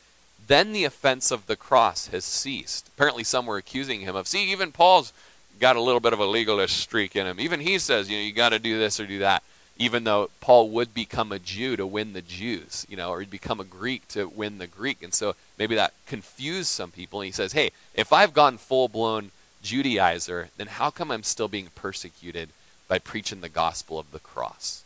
Then 0.48 0.72
the 0.72 0.86
offense 0.86 1.32
of 1.32 1.46
the 1.46 1.56
cross 1.56 2.08
has 2.08 2.26
ceased." 2.26 2.88
Apparently 2.88 3.24
some 3.24 3.46
were 3.46 3.58
accusing 3.58 4.02
him 4.02 4.16
of, 4.16 4.28
"See, 4.28 4.52
even 4.52 4.72
Paul's 4.72 5.14
got 5.60 5.76
a 5.76 5.82
little 5.82 6.00
bit 6.00 6.14
of 6.14 6.20
a 6.20 6.26
legalist 6.26 6.78
streak 6.78 7.16
in 7.16 7.28
him. 7.28 7.40
Even 7.40 7.60
he 7.60 7.80
says, 7.80 8.10
you 8.10 8.18
know, 8.18 8.24
you 8.24 8.32
got 8.32 8.50
to 8.50 8.60
do 8.60 8.78
this 8.78 9.00
or 9.00 9.06
do 9.06 9.20
that." 9.20 9.44
Even 9.80 10.06
though 10.06 10.32
Paul 10.42 10.70
would 10.70 10.94
become 10.94 11.32
a 11.32 11.38
Jew 11.38 11.76
to 11.76 11.86
win 11.86 12.14
the 12.14 12.24
Jews, 12.24 12.86
you 12.90 12.98
know, 12.98 13.12
or 13.12 13.20
he'd 13.20 13.30
become 13.30 13.60
a 13.60 13.64
Greek 13.64 14.08
to 14.10 14.28
win 14.28 14.58
the 14.58 14.66
Greek. 14.66 15.04
And 15.04 15.14
so 15.14 15.36
maybe 15.60 15.76
that 15.76 15.94
confused 16.08 16.70
some 16.70 16.92
people. 16.92 17.22
And 17.22 17.28
he 17.28 17.32
says, 17.32 17.54
"Hey, 17.54 17.72
if 17.94 18.12
I've 18.12 18.34
gone 18.34 18.58
full-blown 18.58 19.32
Judaizer, 19.64 20.50
then 20.58 20.68
how 20.68 20.90
come 20.90 21.12
I'm 21.12 21.24
still 21.24 21.48
being 21.48 21.70
persecuted 21.76 22.50
by 22.88 23.00
preaching 23.00 23.42
the 23.42 23.50
gospel 23.50 24.00
of 24.00 24.12
the 24.12 24.20
cross? 24.20 24.84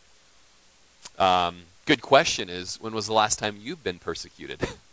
Um, 1.18 1.64
good 1.86 2.02
question 2.02 2.50
is 2.50 2.80
when 2.82 2.94
was 2.94 3.06
the 3.06 3.14
last 3.14 3.40
time 3.40 3.60
you've 3.62 3.84
been 3.84 4.00
persecuted? 4.00 4.68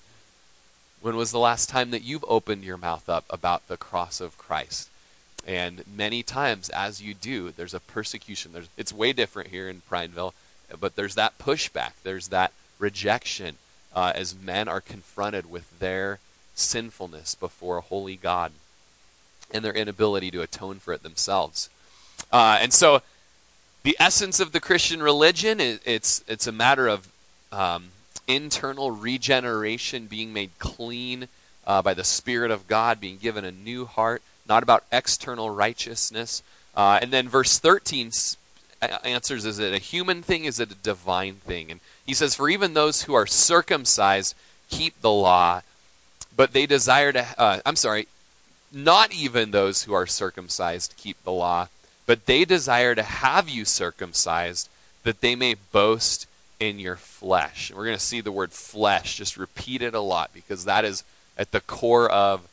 when 1.00 1.16
was 1.16 1.30
the 1.30 1.38
last 1.38 1.68
time 1.68 1.90
that 1.90 2.02
you've 2.02 2.24
opened 2.28 2.64
your 2.64 2.76
mouth 2.76 3.08
up 3.08 3.24
about 3.30 3.68
the 3.68 3.76
cross 3.76 4.20
of 4.20 4.38
Christ? 4.38 4.88
And 5.46 5.84
many 5.86 6.22
times, 6.22 6.68
as 6.70 7.00
you 7.00 7.14
do, 7.14 7.50
there's 7.50 7.74
a 7.74 7.80
persecution. 7.80 8.52
There's, 8.52 8.68
it's 8.76 8.92
way 8.92 9.12
different 9.12 9.50
here 9.50 9.68
in 9.68 9.82
Prineville, 9.88 10.34
but 10.78 10.96
there's 10.96 11.14
that 11.14 11.38
pushback. 11.38 11.92
There's 12.02 12.28
that 12.28 12.52
rejection 12.78 13.56
uh, 13.94 14.12
as 14.14 14.34
men 14.34 14.68
are 14.68 14.80
confronted 14.80 15.50
with 15.50 15.78
their 15.78 16.18
sinfulness 16.54 17.34
before 17.34 17.78
a 17.78 17.82
holy 17.82 18.16
God 18.16 18.52
and 19.50 19.64
their 19.64 19.72
inability 19.72 20.30
to 20.32 20.42
atone 20.42 20.78
for 20.78 20.92
it 20.92 21.02
themselves. 21.02 21.70
Uh, 22.32 22.58
and 22.60 22.72
so, 22.72 23.02
the 23.84 23.96
essence 23.98 24.40
of 24.40 24.52
the 24.52 24.60
Christian 24.60 25.02
religion 25.02 25.60
is 25.60 25.80
it's 25.84 26.22
it's 26.28 26.46
a 26.46 26.52
matter 26.52 26.88
of 26.88 27.08
um, 27.52 27.90
internal 28.28 28.92
regeneration, 28.92 30.06
being 30.06 30.32
made 30.32 30.50
clean 30.58 31.26
uh, 31.66 31.82
by 31.82 31.94
the 31.94 32.04
Spirit 32.04 32.50
of 32.50 32.68
God, 32.68 33.00
being 33.00 33.18
given 33.18 33.44
a 33.44 33.50
new 33.50 33.86
heart, 33.86 34.22
not 34.48 34.62
about 34.62 34.84
external 34.92 35.50
righteousness. 35.50 36.42
Uh, 36.76 36.98
and 37.02 37.10
then 37.10 37.28
verse 37.28 37.58
13 37.58 38.12
answers 39.02 39.44
is 39.44 39.58
it 39.58 39.74
a 39.74 39.78
human 39.78 40.22
thing 40.22 40.44
is 40.44 40.60
it 40.60 40.70
a 40.70 40.76
divine 40.76 41.34
thing 41.34 41.68
and 41.68 41.80
he 42.06 42.14
says 42.14 42.36
for 42.36 42.48
even 42.48 42.74
those 42.74 43.02
who 43.02 43.14
are 43.14 43.26
circumcised 43.26 44.36
keep 44.70 45.00
the 45.00 45.10
law 45.10 45.60
but 46.36 46.52
they 46.52 46.64
desire 46.64 47.10
to 47.10 47.26
uh, 47.36 47.58
i'm 47.66 47.74
sorry 47.74 48.06
not 48.72 49.12
even 49.12 49.50
those 49.50 49.84
who 49.84 49.94
are 49.94 50.06
circumcised 50.06 50.94
keep 50.96 51.22
the 51.24 51.32
law, 51.32 51.68
but 52.06 52.26
they 52.26 52.44
desire 52.44 52.94
to 52.94 53.02
have 53.02 53.48
you 53.48 53.64
circumcised, 53.64 54.68
that 55.04 55.20
they 55.20 55.34
may 55.34 55.54
boast 55.72 56.26
in 56.60 56.78
your 56.78 56.96
flesh. 56.96 57.70
And 57.70 57.78
we're 57.78 57.86
going 57.86 57.96
to 57.96 58.02
see 58.02 58.20
the 58.20 58.32
word 58.32 58.52
flesh 58.52 59.16
just 59.16 59.36
repeated 59.36 59.94
a 59.94 60.00
lot 60.00 60.30
because 60.34 60.64
that 60.64 60.84
is 60.84 61.04
at 61.36 61.52
the 61.52 61.60
core 61.60 62.10
of 62.10 62.48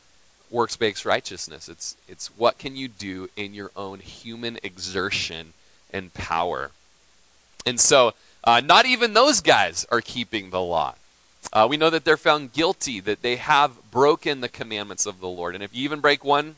works 0.50 0.76
based 0.76 1.04
righteousness. 1.04 1.68
It's, 1.68 1.96
it's 2.08 2.28
what 2.38 2.58
can 2.58 2.76
you 2.76 2.88
do 2.88 3.28
in 3.36 3.54
your 3.54 3.70
own 3.76 4.00
human 4.00 4.58
exertion 4.62 5.52
and 5.92 6.14
power. 6.14 6.70
And 7.64 7.80
so, 7.80 8.14
uh, 8.44 8.60
not 8.60 8.86
even 8.86 9.12
those 9.12 9.40
guys 9.40 9.86
are 9.90 10.00
keeping 10.00 10.50
the 10.50 10.60
law. 10.60 10.94
Uh, 11.52 11.66
we 11.68 11.76
know 11.76 11.90
that 11.90 12.04
they're 12.04 12.16
found 12.16 12.52
guilty, 12.52 13.00
that 13.00 13.22
they 13.22 13.36
have 13.36 13.90
broken 13.90 14.40
the 14.40 14.48
commandments 14.48 15.06
of 15.06 15.20
the 15.20 15.28
Lord. 15.28 15.54
And 15.54 15.64
if 15.64 15.74
you 15.74 15.82
even 15.84 16.00
break 16.00 16.24
one, 16.24 16.56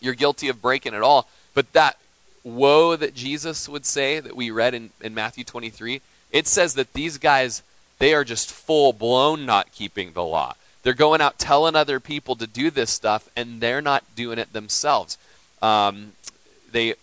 you're 0.00 0.14
guilty 0.14 0.48
of 0.48 0.62
breaking 0.62 0.94
it 0.94 1.02
all. 1.02 1.28
But 1.54 1.72
that 1.72 1.98
woe 2.44 2.96
that 2.96 3.14
Jesus 3.14 3.68
would 3.68 3.86
say 3.86 4.20
that 4.20 4.36
we 4.36 4.50
read 4.50 4.74
in, 4.74 4.90
in 5.00 5.14
Matthew 5.14 5.44
23, 5.44 6.00
it 6.32 6.46
says 6.46 6.74
that 6.74 6.94
these 6.94 7.18
guys, 7.18 7.62
they 7.98 8.14
are 8.14 8.24
just 8.24 8.50
full 8.50 8.92
blown 8.92 9.46
not 9.46 9.70
keeping 9.72 10.12
the 10.12 10.24
law. 10.24 10.54
They're 10.82 10.94
going 10.94 11.20
out 11.20 11.38
telling 11.38 11.76
other 11.76 12.00
people 12.00 12.34
to 12.36 12.46
do 12.46 12.70
this 12.70 12.90
stuff, 12.90 13.28
and 13.36 13.60
they're 13.60 13.82
not 13.82 14.02
doing 14.16 14.38
it 14.38 14.52
themselves. 14.52 15.16
Um, 15.60 16.12
they, 16.72 16.94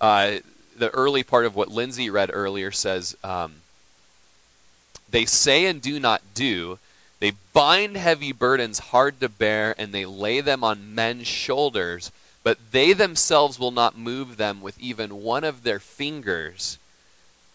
uh, 0.00 0.38
the 0.76 0.90
early 0.90 1.22
part 1.22 1.46
of 1.46 1.54
what 1.54 1.68
Lindsay 1.68 2.10
read 2.10 2.30
earlier 2.32 2.70
says, 2.70 3.16
um, 3.24 3.54
they 5.08 5.24
say 5.24 5.66
and 5.66 5.80
do 5.80 5.98
not 6.00 6.20
do. 6.34 6.78
They 7.20 7.32
bind 7.52 7.96
heavy 7.96 8.32
burdens 8.32 8.80
hard 8.80 9.20
to 9.20 9.28
bear, 9.28 9.74
and 9.78 9.92
they 9.92 10.04
lay 10.04 10.40
them 10.40 10.64
on 10.64 10.94
men's 10.94 11.26
shoulders, 11.26 12.10
but 12.42 12.58
they 12.72 12.92
themselves 12.92 13.58
will 13.58 13.70
not 13.70 13.96
move 13.96 14.36
them 14.36 14.60
with 14.60 14.78
even 14.80 15.22
one 15.22 15.44
of 15.44 15.62
their 15.62 15.78
fingers. 15.78 16.78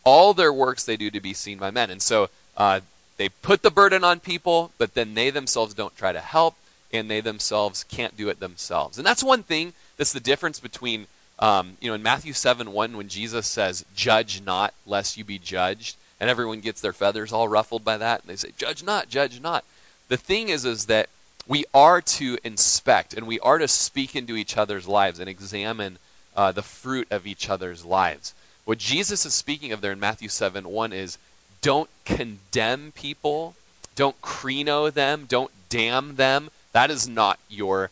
All 0.07 0.33
their 0.33 0.53
works 0.53 0.85
they 0.85 0.95
do 0.95 1.11
to 1.11 1.19
be 1.19 1.33
seen 1.33 1.57
by 1.57 1.69
men. 1.69 1.89
And 1.89 2.01
so 2.01 2.29
uh, 2.55 2.79
they 3.17 3.27
put 3.27 3.61
the 3.61 3.69
burden 3.69 4.05
on 4.05 4.21
people, 4.21 4.71
but 4.77 4.93
then 4.93 5.15
they 5.15 5.29
themselves 5.29 5.73
don't 5.73 5.97
try 5.97 6.13
to 6.13 6.21
help, 6.21 6.55
and 6.93 7.11
they 7.11 7.19
themselves 7.19 7.83
can't 7.83 8.15
do 8.15 8.29
it 8.29 8.39
themselves. 8.39 8.97
And 8.97 9.05
that's 9.05 9.21
one 9.21 9.43
thing 9.43 9.73
that's 9.97 10.13
the 10.13 10.21
difference 10.21 10.61
between, 10.61 11.07
um, 11.39 11.75
you 11.81 11.89
know, 11.89 11.95
in 11.95 12.01
Matthew 12.03 12.31
7 12.31 12.71
1, 12.71 12.95
when 12.95 13.09
Jesus 13.09 13.47
says, 13.47 13.83
Judge 13.93 14.41
not, 14.41 14.73
lest 14.85 15.17
you 15.17 15.25
be 15.25 15.39
judged, 15.39 15.97
and 16.21 16.29
everyone 16.29 16.61
gets 16.61 16.79
their 16.79 16.93
feathers 16.93 17.33
all 17.33 17.49
ruffled 17.49 17.83
by 17.83 17.97
that, 17.97 18.21
and 18.21 18.29
they 18.29 18.37
say, 18.37 18.51
Judge 18.57 18.83
not, 18.83 19.09
judge 19.09 19.41
not. 19.41 19.65
The 20.07 20.15
thing 20.15 20.47
is, 20.47 20.63
is 20.63 20.85
that 20.85 21.09
we 21.47 21.65
are 21.73 22.01
to 22.01 22.37
inspect 22.45 23.13
and 23.13 23.27
we 23.27 23.39
are 23.41 23.57
to 23.57 23.67
speak 23.67 24.15
into 24.15 24.35
each 24.35 24.57
other's 24.57 24.87
lives 24.87 25.19
and 25.19 25.29
examine 25.29 25.97
uh, 26.35 26.51
the 26.51 26.61
fruit 26.61 27.07
of 27.09 27.25
each 27.25 27.49
other's 27.49 27.83
lives. 27.83 28.33
What 28.67 28.79
Jesus 28.79 29.25
is 29.25 29.33
speaking 29.33 29.71
of 29.71 29.79
there 29.79 29.93
in 29.93 29.99
Matthew 30.01 30.27
7 30.27 30.67
1 30.67 30.91
is 30.91 31.17
don't 31.61 31.89
condemn 32.03 32.91
people, 32.91 33.55
don't 33.95 34.21
krino 34.21 34.91
them, 34.91 35.23
don't 35.25 35.51
damn 35.69 36.17
them. 36.17 36.49
That 36.73 36.91
is 36.91 37.07
not 37.07 37.39
your 37.47 37.91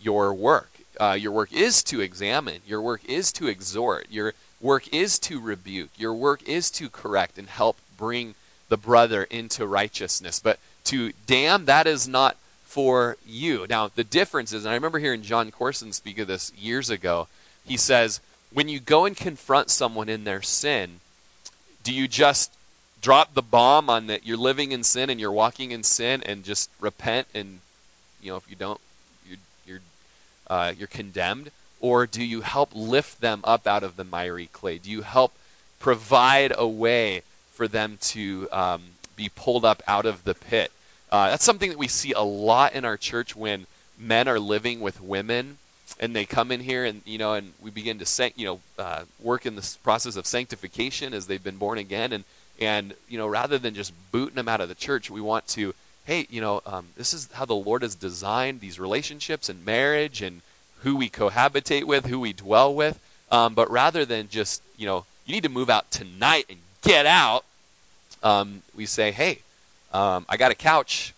your 0.00 0.32
work. 0.32 0.70
Uh, 0.98 1.14
your 1.20 1.30
work 1.30 1.52
is 1.52 1.82
to 1.84 2.00
examine. 2.00 2.62
Your 2.66 2.80
work 2.80 3.04
is 3.04 3.32
to 3.32 3.48
exhort. 3.48 4.06
Your 4.10 4.32
work 4.62 4.88
is 4.94 5.18
to 5.18 5.38
rebuke. 5.38 5.90
Your 5.98 6.14
work 6.14 6.42
is 6.48 6.70
to 6.70 6.88
correct 6.88 7.36
and 7.36 7.50
help 7.50 7.76
bring 7.98 8.34
the 8.70 8.78
brother 8.78 9.24
into 9.24 9.66
righteousness. 9.66 10.40
But 10.40 10.58
to 10.84 11.12
damn, 11.26 11.66
that 11.66 11.86
is 11.86 12.08
not 12.08 12.38
for 12.64 13.18
you. 13.26 13.66
Now, 13.68 13.88
the 13.94 14.04
difference 14.04 14.54
is, 14.54 14.64
and 14.64 14.72
I 14.72 14.74
remember 14.74 15.00
hearing 15.00 15.20
Jon 15.20 15.50
Courson 15.50 15.92
speak 15.92 16.18
of 16.18 16.28
this 16.28 16.50
years 16.56 16.88
ago. 16.88 17.28
He 17.66 17.76
says, 17.76 18.20
when 18.54 18.68
you 18.68 18.78
go 18.78 19.04
and 19.04 19.16
confront 19.16 19.68
someone 19.68 20.08
in 20.08 20.24
their 20.24 20.40
sin, 20.40 21.00
do 21.82 21.92
you 21.92 22.08
just 22.08 22.52
drop 23.02 23.34
the 23.34 23.42
bomb 23.42 23.90
on 23.90 24.06
that 24.06 24.24
you're 24.24 24.38
living 24.38 24.72
in 24.72 24.82
sin 24.82 25.10
and 25.10 25.20
you're 25.20 25.32
walking 25.32 25.72
in 25.72 25.82
sin 25.82 26.22
and 26.24 26.44
just 26.44 26.70
repent 26.80 27.26
and 27.34 27.60
you 28.22 28.30
know 28.30 28.36
if 28.38 28.48
you 28.48 28.56
don't 28.56 28.80
you're 29.28 29.38
you're 29.66 29.80
uh, 30.46 30.72
you're 30.78 30.88
condemned? 30.88 31.50
Or 31.80 32.06
do 32.06 32.24
you 32.24 32.40
help 32.40 32.70
lift 32.72 33.20
them 33.20 33.40
up 33.44 33.66
out 33.66 33.82
of 33.82 33.96
the 33.96 34.04
miry 34.04 34.46
clay? 34.46 34.78
Do 34.78 34.90
you 34.90 35.02
help 35.02 35.34
provide 35.80 36.52
a 36.56 36.66
way 36.66 37.22
for 37.52 37.68
them 37.68 37.98
to 38.00 38.48
um, 38.50 38.82
be 39.16 39.28
pulled 39.28 39.66
up 39.66 39.82
out 39.86 40.06
of 40.06 40.24
the 40.24 40.34
pit? 40.34 40.72
Uh, 41.12 41.28
that's 41.28 41.44
something 41.44 41.68
that 41.68 41.78
we 41.78 41.88
see 41.88 42.12
a 42.12 42.22
lot 42.22 42.72
in 42.72 42.84
our 42.84 42.96
church 42.96 43.36
when 43.36 43.66
men 43.98 44.28
are 44.28 44.40
living 44.40 44.80
with 44.80 45.02
women 45.02 45.58
and 46.00 46.14
they 46.14 46.24
come 46.24 46.50
in 46.50 46.60
here 46.60 46.84
and 46.84 47.02
you 47.04 47.18
know 47.18 47.34
and 47.34 47.52
we 47.62 47.70
begin 47.70 47.98
to 47.98 48.06
san- 48.06 48.32
you 48.36 48.46
know 48.46 48.60
uh, 48.78 49.04
work 49.20 49.46
in 49.46 49.54
this 49.56 49.76
process 49.76 50.16
of 50.16 50.26
sanctification 50.26 51.14
as 51.14 51.26
they've 51.26 51.44
been 51.44 51.56
born 51.56 51.78
again 51.78 52.12
and 52.12 52.24
and, 52.60 52.94
you 53.08 53.18
know, 53.18 53.26
rather 53.26 53.58
than 53.58 53.74
just 53.74 53.92
booting 54.12 54.36
them 54.36 54.48
out 54.48 54.60
of 54.60 54.68
the 54.68 54.74
church, 54.74 55.10
we 55.10 55.20
want 55.20 55.46
to, 55.48 55.74
hey, 56.04 56.26
you 56.30 56.40
know, 56.40 56.62
um, 56.66 56.86
this 56.96 57.12
is 57.12 57.28
how 57.32 57.44
the 57.44 57.54
Lord 57.54 57.82
has 57.82 57.94
designed 57.94 58.60
these 58.60 58.78
relationships 58.78 59.48
and 59.48 59.64
marriage 59.64 60.22
and 60.22 60.42
who 60.82 60.96
we 60.96 61.08
cohabitate 61.08 61.84
with, 61.84 62.06
who 62.06 62.20
we 62.20 62.32
dwell 62.32 62.72
with. 62.74 63.00
Um, 63.30 63.54
but 63.54 63.70
rather 63.70 64.04
than 64.04 64.28
just, 64.28 64.62
you 64.76 64.86
know, 64.86 65.04
you 65.26 65.34
need 65.34 65.42
to 65.42 65.48
move 65.48 65.70
out 65.70 65.90
tonight 65.90 66.46
and 66.48 66.58
get 66.82 67.06
out, 67.06 67.44
um, 68.22 68.62
we 68.76 68.86
say, 68.86 69.10
hey, 69.10 69.40
um, 69.92 70.24
I 70.28 70.36
got 70.36 70.52
a 70.52 70.54
couch. 70.54 71.14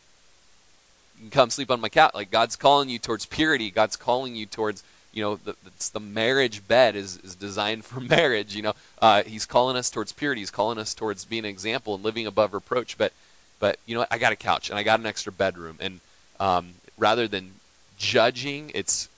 Come 1.30 1.50
sleep 1.50 1.70
on 1.70 1.80
my 1.80 1.88
couch. 1.88 2.12
Like 2.14 2.30
God's 2.30 2.56
calling 2.56 2.88
you 2.88 2.98
towards 2.98 3.26
purity. 3.26 3.70
God's 3.70 3.96
calling 3.96 4.34
you 4.36 4.46
towards 4.46 4.82
you 5.16 5.22
know, 5.22 5.36
the, 5.36 5.56
the 5.94 6.00
marriage 6.00 6.68
bed 6.68 6.94
is, 6.94 7.16
is 7.24 7.34
designed 7.34 7.86
for 7.86 8.00
marriage. 8.16 8.54
You 8.54 8.62
know, 8.62 8.74
uh, 9.00 9.22
he's 9.22 9.46
calling 9.46 9.74
us 9.74 9.88
towards 9.88 10.12
purity. 10.12 10.42
He's 10.42 10.50
calling 10.50 10.78
us 10.78 10.92
towards 10.92 11.24
being 11.24 11.44
an 11.44 11.50
example 11.50 11.94
and 11.94 12.04
living 12.04 12.26
above 12.26 12.52
reproach. 12.52 12.98
But, 12.98 13.14
but 13.58 13.78
you 13.86 13.96
know? 13.96 14.04
I 14.10 14.18
got 14.18 14.32
a 14.32 14.36
couch 14.36 14.68
and 14.68 14.78
I 14.78 14.82
got 14.82 15.00
an 15.00 15.06
extra 15.06 15.32
bedroom, 15.32 15.78
and 15.80 16.00
um, 16.38 16.74
rather 16.98 17.26
than 17.26 17.52
judging, 17.96 18.70
it's 18.74 19.08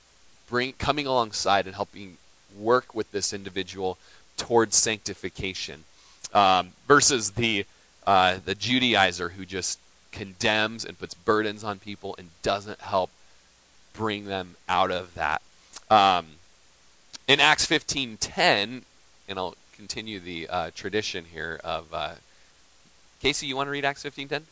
bring 0.49 0.73
coming 0.75 1.07
alongside 1.07 1.67
and 1.67 1.75
helping 1.75 2.17
work 2.57 2.95
with 2.95 3.11
this 3.11 3.33
individual 3.33 3.99
towards 4.37 4.77
sanctification, 4.77 5.83
um, 6.33 6.69
versus 6.87 7.33
the 7.33 7.67
uh, 8.07 8.39
the 8.45 8.55
Judaizer 8.55 9.33
who 9.33 9.45
just 9.45 9.81
condemns 10.13 10.85
and 10.85 10.99
puts 10.99 11.15
burdens 11.15 11.65
on 11.65 11.79
people 11.79 12.15
and 12.19 12.29
doesn't 12.43 12.81
help 12.81 13.11
bring 13.93 14.27
them 14.27 14.57
out 14.69 14.91
of 14.91 15.15
that. 15.15 15.43
Um, 15.91 16.27
in 17.27 17.41
Acts 17.41 17.67
15:10, 17.67 18.83
and 19.29 19.39
I'll 19.39 19.55
continue 19.77 20.19
the 20.19 20.49
uh, 20.49 20.71
tradition 20.75 21.27
here 21.33 21.61
of 21.63 21.93
uh, 21.93 22.15
Casey. 23.21 23.47
You 23.47 23.57
want 23.57 23.67
to 23.67 23.71
read 23.71 23.85
Acts 23.85 24.03
15:10? 24.03 24.43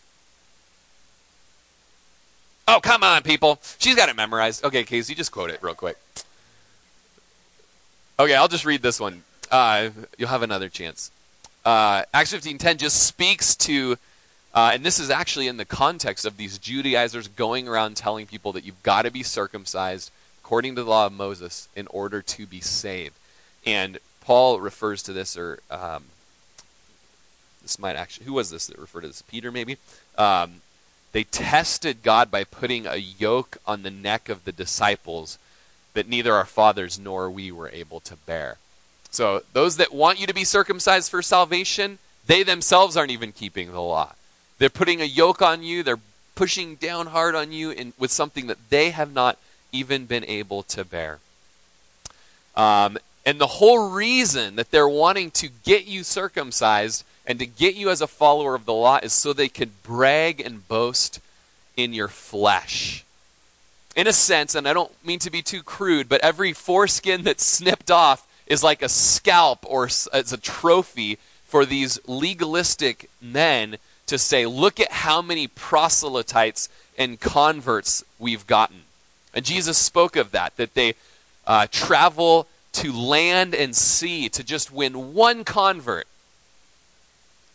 Oh, 2.69 2.81
come 2.83 3.03
on, 3.03 3.23
people! 3.23 3.61
She's 3.79 3.95
got 3.95 4.09
it 4.09 4.17
memorized. 4.17 4.65
Okay, 4.65 4.85
Casey, 4.85 5.15
just 5.15 5.33
quote 5.33 5.51
it 5.51 5.63
real 5.63 5.75
quick. 5.75 5.97
Okay, 8.19 8.35
I'll 8.35 8.49
just 8.49 8.65
read 8.65 8.83
this 8.83 8.99
one. 8.99 9.23
Uh, 9.51 9.91
you'll 10.19 10.29
have 10.29 10.43
another 10.43 10.69
chance. 10.69 11.11
Uh, 11.65 12.03
Acts 12.15 12.33
15:10 12.33 12.79
just 12.79 13.07
speaks 13.07 13.57
to, 13.57 13.97
uh, 14.57 14.71
and 14.73 14.83
this 14.83 14.99
is 14.99 15.11
actually 15.11 15.49
in 15.49 15.59
the 15.59 15.67
context 15.67 16.25
of 16.25 16.39
these 16.39 16.57
Judaizers 16.57 17.29
going 17.29 17.69
around 17.69 17.95
telling 17.95 18.27
people 18.27 18.53
that 18.53 18.65
you've 18.65 18.83
got 18.83 19.03
to 19.03 19.11
be 19.11 19.23
circumcised 19.23 20.11
according 20.43 20.75
to 20.77 20.83
the 20.83 20.89
law 20.89 21.05
of 21.05 21.13
Moses 21.13 21.69
in 21.77 21.87
order 21.89 22.23
to 22.23 22.47
be 22.47 22.61
saved. 22.61 23.15
And 23.67 23.99
Paul 24.23 24.59
refers 24.59 25.03
to 25.03 25.13
this, 25.13 25.37
or 25.37 25.59
um, 25.71 26.05
this 27.61 27.79
might 27.79 27.97
actually, 27.97 28.25
who 28.25 28.33
was 28.33 28.49
this 28.49 28.67
that 28.69 28.79
referred 28.79 29.03
to 29.03 29.09
this? 29.09 29.23
Peter, 29.23 29.53
maybe? 29.53 29.77
Um, 30.17 30.63
they 31.13 31.25
tested 31.25 32.03
God 32.03 32.31
by 32.31 32.45
putting 32.45 32.87
a 32.87 32.97
yoke 32.97 33.59
on 33.67 33.83
the 33.83 33.91
neck 33.91 34.31
of 34.31 34.45
the 34.45 34.53
disciples 34.53 35.39
that 35.93 36.09
neither 36.09 36.33
our 36.33 36.47
fathers 36.47 36.99
nor 36.99 37.29
we 37.31 37.53
were 37.53 37.69
able 37.71 38.01
to 38.01 38.17
bear. 38.17 38.57
So, 39.11 39.43
those 39.53 39.77
that 39.77 39.93
want 39.93 40.19
you 40.19 40.27
to 40.27 40.35
be 40.35 40.45
circumcised 40.45 41.11
for 41.11 41.21
salvation, 41.21 41.99
they 42.27 42.43
themselves 42.43 42.97
aren't 42.97 43.11
even 43.11 43.33
keeping 43.33 43.73
the 43.73 43.83
law. 43.83 44.15
They're 44.59 44.71
putting 44.71 45.01
a 45.01 45.05
yoke 45.05 45.43
on 45.43 45.63
you, 45.63 45.83
they're 45.83 46.01
pushing 46.35 46.77
down 46.77 47.09
hard 47.09 47.35
on 47.35 47.53
you 47.53 47.71
in, 47.71 47.93
with 47.99 48.11
something 48.11 48.47
that 48.47 48.71
they 48.71 48.91
have 48.91 49.13
not 49.13 49.39
even 49.73 50.07
been 50.07 50.25
able 50.25 50.63
to 50.65 50.85
bear. 50.85 51.19
Um, 52.57 52.99
and 53.25 53.41
the 53.41 53.47
whole 53.47 53.91
reason 53.91 54.57
that 54.57 54.71
they're 54.71 54.89
wanting 54.89 55.31
to 55.33 55.49
get 55.65 55.87
you 55.87 56.05
circumcised 56.05 57.05
and 57.27 57.39
to 57.39 57.47
get 57.47 57.75
you 57.75 57.91
as 57.91 58.01
a 58.01 58.07
follower 58.07 58.55
of 58.55 58.65
the 58.65 58.73
law 58.73 59.01
is 59.03 59.13
so 59.13 59.33
they 59.33 59.49
could 59.49 59.83
brag 59.83 60.41
and 60.41 60.67
boast 60.69 61.21
in 61.77 61.93
your 61.93 62.09
flesh. 62.09 63.05
In 63.97 64.07
a 64.07 64.13
sense, 64.13 64.55
and 64.55 64.69
I 64.69 64.73
don't 64.73 64.93
mean 65.05 65.19
to 65.21 65.31
be 65.31 65.43
too 65.43 65.63
crude, 65.63 66.09
but 66.09 66.21
every 66.21 66.53
foreskin 66.53 67.25
that's 67.25 67.45
snipped 67.45 67.91
off 67.91 68.27
is 68.47 68.63
like 68.63 68.83
a 68.83 68.89
scalp 68.89 69.65
or 69.69 69.87
it's 69.87 70.33
a 70.33 70.37
trophy 70.37 71.19
for 71.47 71.65
these 71.65 71.99
legalistic 72.07 73.11
men 73.21 73.77
to 74.07 74.19
say, 74.19 74.47
look 74.47 74.81
at 74.81 74.91
how 74.91 75.21
many 75.21 75.47
proselytes 75.47 76.69
and 76.99 77.21
converts 77.21 78.05
we've 78.19 78.47
gotten. 78.47 78.83
And 79.35 79.45
Jesus 79.45 79.77
spoke 79.77 80.17
of 80.17 80.31
that, 80.31 80.57
that 80.57 80.75
they 80.75 80.95
uh, 81.47 81.67
travel 81.71 82.47
to 82.73 82.93
land 82.93 83.55
and 83.55 83.75
sea 83.75 84.29
to 84.31 84.43
just 84.43 84.73
win 84.73 85.15
one 85.15 85.45
convert. 85.45 86.07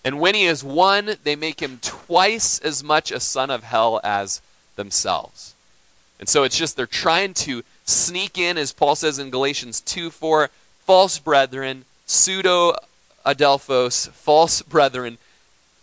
And 0.04 0.20
when 0.20 0.34
he 0.34 0.46
is 0.46 0.64
won, 0.64 1.16
they 1.24 1.36
make 1.36 1.62
him 1.62 1.80
twice 1.82 2.60
as 2.60 2.84
much 2.84 3.12
a 3.12 3.20
son 3.20 3.52
of 3.52 3.64
hell 3.64 4.00
as 4.04 4.42
themselves. 4.76 5.54
And 6.20 6.28
so 6.28 6.44
it's 6.44 6.58
just 6.58 6.76
they're 6.76 6.88
trying 6.88 7.34
to 7.36 7.64
sneak 7.86 8.38
in, 8.38 8.58
as 8.58 8.72
Paul 8.72 8.96
says 8.96 9.20
in 9.20 9.30
Galatians 9.30 9.82
2 9.82 10.10
4, 10.10 10.50
false 10.86 11.20
brethren, 11.20 11.86
pseudo 12.06 12.76
adelphos, 13.26 14.10
false 14.10 14.62
brethren, 14.62 15.18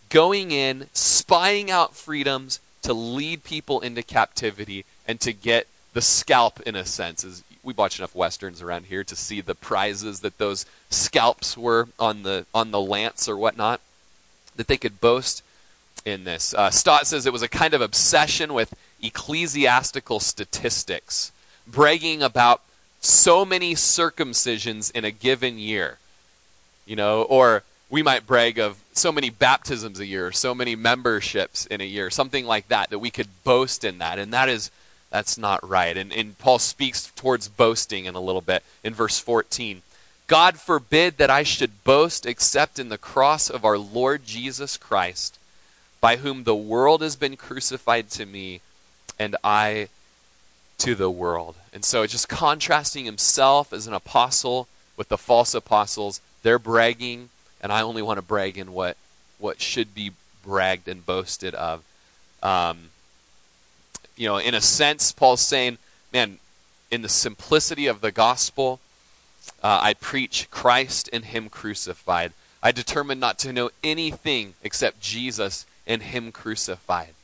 going 0.09 0.51
in, 0.51 0.87
spying 0.93 1.71
out 1.71 1.95
freedoms 1.95 2.61
to 2.83 2.93
lead 2.93 3.45
people 3.45 3.81
into 3.81 4.03
captivity 4.03 4.85
and 5.07 5.21
to 5.21 5.33
get 5.33 5.67
the 5.93 6.03
scalp, 6.03 6.61
in 6.63 6.77
a 6.77 6.85
sense. 6.85 7.25
As 7.25 7.43
we 7.63 7.75
watch 7.75 7.99
enough 7.99 8.15
westerns 8.15 8.63
around 8.63 8.87
here 8.87 9.05
to 9.05 9.17
see 9.17 9.41
the 9.41 9.55
prizes 9.55 10.21
that 10.21 10.39
those 10.39 10.65
scalps 10.91 11.57
were 11.57 11.89
on 11.99 12.23
the 12.23 12.47
on 12.55 12.71
the 12.71 12.81
lance 12.81 13.29
or 13.29 13.37
whatnot, 13.37 13.81
that 14.57 14.69
they 14.69 14.77
could 14.77 15.01
boast 15.01 15.43
in 16.05 16.25
this. 16.25 16.55
Uh, 16.55 16.71
Stott 16.71 17.07
says 17.07 17.27
it 17.27 17.33
was 17.33 17.43
a 17.43 17.49
kind 17.49 17.75
of 17.75 17.81
obsession 17.81 18.55
with 18.55 18.75
ecclesiastical 19.03 20.21
statistics, 20.21 21.33
bragging 21.67 22.23
about 22.23 22.63
so 23.01 23.45
many 23.45 23.75
circumcisions 23.75 24.91
in 24.93 25.05
a 25.05 25.11
given 25.11 25.59
year, 25.59 25.99
you 26.87 26.97
know, 26.97 27.23
or 27.23 27.63
we 27.91 28.03
might 28.03 28.27
brag 28.27 28.59
of 28.59 28.79
so 28.93 29.11
many 29.11 29.31
baptisms 29.31 30.01
a 30.01 30.07
year, 30.07 30.33
so 30.33 30.55
many 30.55 30.77
memberships 30.77 31.67
in 31.67 31.81
a 31.81 31.85
year, 31.85 32.11
something 32.11 32.45
like 32.45 32.69
that, 32.69 32.91
that 32.91 32.99
we 32.99 33.11
could 33.11 33.29
boast 33.45 33.85
in 33.85 33.99
that. 33.99 34.19
And 34.19 34.33
that 34.33 34.49
is, 34.49 34.71
that's 35.11 35.39
not 35.39 35.67
right. 35.67 35.97
And, 35.97 36.13
and 36.13 36.37
Paul 36.39 36.59
speaks 36.59 37.11
towards 37.17 37.49
boasting 37.49 38.05
in 38.05 38.15
a 38.15 38.21
little 38.21 38.41
bit 38.41 38.63
in 38.85 38.93
verse 38.93 39.19
14. 39.19 39.83
God 40.27 40.59
forbid 40.59 41.17
that 41.17 41.31
I 41.31 41.43
should 41.43 41.83
boast 41.85 42.27
except 42.27 42.79
in 42.79 42.91
the 42.91 42.99
cross 42.99 43.49
of 43.49 43.65
our 43.65 43.79
Lord 43.79 44.27
Jesus 44.27 44.77
Christ, 44.77 45.39
by 46.01 46.17
whom 46.17 46.45
the 46.45 46.55
world 46.55 47.01
has 47.01 47.17
been 47.17 47.37
crucified 47.37 48.11
to 48.11 48.27
me, 48.27 48.61
and 49.19 49.35
I 49.43 49.89
to 50.79 50.95
the 50.95 51.11
world. 51.11 51.57
And 51.73 51.85
so 51.85 52.03
it's 52.03 52.13
just 52.13 52.29
contrasting 52.29 53.07
himself 53.07 53.73
as 53.73 53.87
an 53.87 53.95
apostle 53.95 54.69
with 54.99 55.09
the 55.09 55.17
false 55.17 55.55
apostles, 55.55 56.21
they're 56.43 56.59
bragging, 56.59 57.31
and 57.61 57.73
I 57.73 57.83
only 57.83 58.03
want 58.03 58.19
to 58.19 58.23
brag 58.23 58.59
in 58.59 58.73
what, 58.73 58.97
what 59.39 59.61
should 59.61 59.95
be 59.95 60.13
bragged 60.45 60.89
and 60.89 61.05
boasted 61.05 61.55
of. 61.55 61.83
Um, 62.43 62.91
you 64.17 64.27
know, 64.27 64.39
in 64.39 64.55
a 64.55 64.61
sense, 64.61 65.13
Paul's 65.13 65.41
saying, 65.41 65.79
man, 66.13 66.39
in 66.91 67.03
the 67.03 67.09
simplicity 67.09 67.87
of 67.87 68.01
the 68.01 68.13
gospel, 68.13 68.81
uh, 69.63 69.81
I 69.83 69.95
preach 69.95 70.49
Christ 70.51 71.09
and 71.13 71.25
Him 71.25 71.49
crucified. 71.49 72.33
I 72.63 72.73
determined 72.73 73.21
not 73.21 73.39
to 73.41 73.53
know 73.53 73.71
anything 73.85 74.55
except 74.63 75.01
Jesus 75.01 75.67
and 75.87 76.03
Him 76.03 76.33
crucified. 76.33 77.15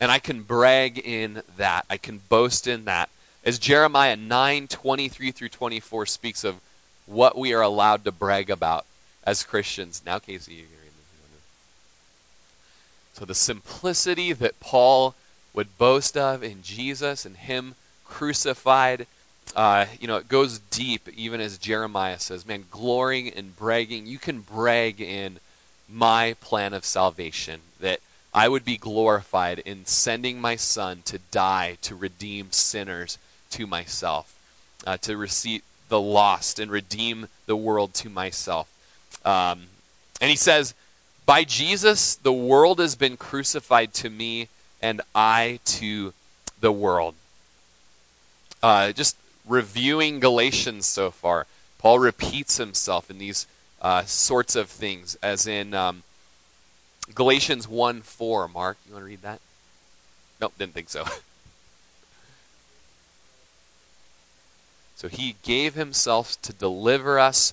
And 0.00 0.10
I 0.10 0.18
can 0.18 0.42
brag 0.42 0.98
in 0.98 1.42
that. 1.56 1.86
I 1.88 1.96
can 1.96 2.20
boast 2.28 2.66
in 2.66 2.84
that. 2.84 3.08
As 3.44 3.58
Jeremiah 3.58 4.16
9 4.16 4.68
23 4.68 5.30
through 5.30 5.48
24 5.48 6.06
speaks 6.06 6.44
of 6.44 6.60
what 7.06 7.38
we 7.38 7.54
are 7.54 7.62
allowed 7.62 8.04
to 8.04 8.12
brag 8.12 8.50
about 8.50 8.84
as 9.26 9.42
Christians. 9.42 10.00
Now, 10.06 10.18
Casey, 10.20 10.54
you 10.54 10.62
can 10.62 10.72
read 10.72 10.92
this. 10.96 11.42
So, 13.18 13.24
the 13.24 13.34
simplicity 13.34 14.32
that 14.32 14.60
Paul 14.60 15.14
would 15.52 15.76
boast 15.76 16.16
of 16.16 16.42
in 16.42 16.62
Jesus 16.62 17.26
and 17.26 17.36
Him 17.36 17.74
crucified, 18.04 19.06
uh, 19.56 19.86
you 20.00 20.06
know, 20.06 20.16
it 20.16 20.28
goes 20.28 20.60
deep, 20.70 21.08
even 21.16 21.40
as 21.40 21.58
Jeremiah 21.58 22.18
says, 22.18 22.46
man, 22.46 22.64
glorying 22.70 23.30
and 23.30 23.56
bragging. 23.56 24.06
You 24.06 24.18
can 24.18 24.40
brag 24.40 25.00
in 25.00 25.40
my 25.88 26.36
plan 26.40 26.74
of 26.74 26.84
salvation, 26.84 27.60
that 27.80 28.00
I 28.34 28.48
would 28.48 28.64
be 28.64 28.76
glorified 28.76 29.60
in 29.60 29.86
sending 29.86 30.40
my 30.40 30.56
son 30.56 31.02
to 31.06 31.18
die 31.30 31.78
to 31.82 31.94
redeem 31.94 32.52
sinners 32.52 33.18
to 33.50 33.66
myself, 33.66 34.34
uh, 34.86 34.98
to 34.98 35.16
receive 35.16 35.62
the 35.88 36.00
lost 36.00 36.58
and 36.58 36.70
redeem 36.70 37.28
the 37.46 37.56
world 37.56 37.94
to 37.94 38.10
myself. 38.10 38.68
Um, 39.26 39.66
and 40.20 40.30
he 40.30 40.36
says, 40.36 40.72
By 41.26 41.44
Jesus, 41.44 42.14
the 42.14 42.32
world 42.32 42.78
has 42.78 42.94
been 42.94 43.18
crucified 43.18 43.92
to 43.94 44.08
me, 44.08 44.48
and 44.80 45.02
I 45.14 45.58
to 45.66 46.14
the 46.60 46.72
world. 46.72 47.14
Uh, 48.62 48.92
just 48.92 49.16
reviewing 49.46 50.20
Galatians 50.20 50.86
so 50.86 51.10
far, 51.10 51.46
Paul 51.78 51.98
repeats 51.98 52.56
himself 52.56 53.10
in 53.10 53.18
these 53.18 53.46
uh, 53.82 54.04
sorts 54.04 54.56
of 54.56 54.70
things, 54.70 55.18
as 55.22 55.46
in 55.46 55.74
um, 55.74 56.04
Galatians 57.14 57.68
1 57.68 58.00
4. 58.02 58.48
Mark, 58.48 58.78
you 58.86 58.94
want 58.94 59.02
to 59.02 59.06
read 59.06 59.22
that? 59.22 59.40
Nope, 60.40 60.54
didn't 60.58 60.74
think 60.74 60.88
so. 60.88 61.04
so 64.96 65.08
he 65.08 65.36
gave 65.42 65.74
himself 65.74 66.40
to 66.42 66.52
deliver 66.52 67.18
us 67.18 67.52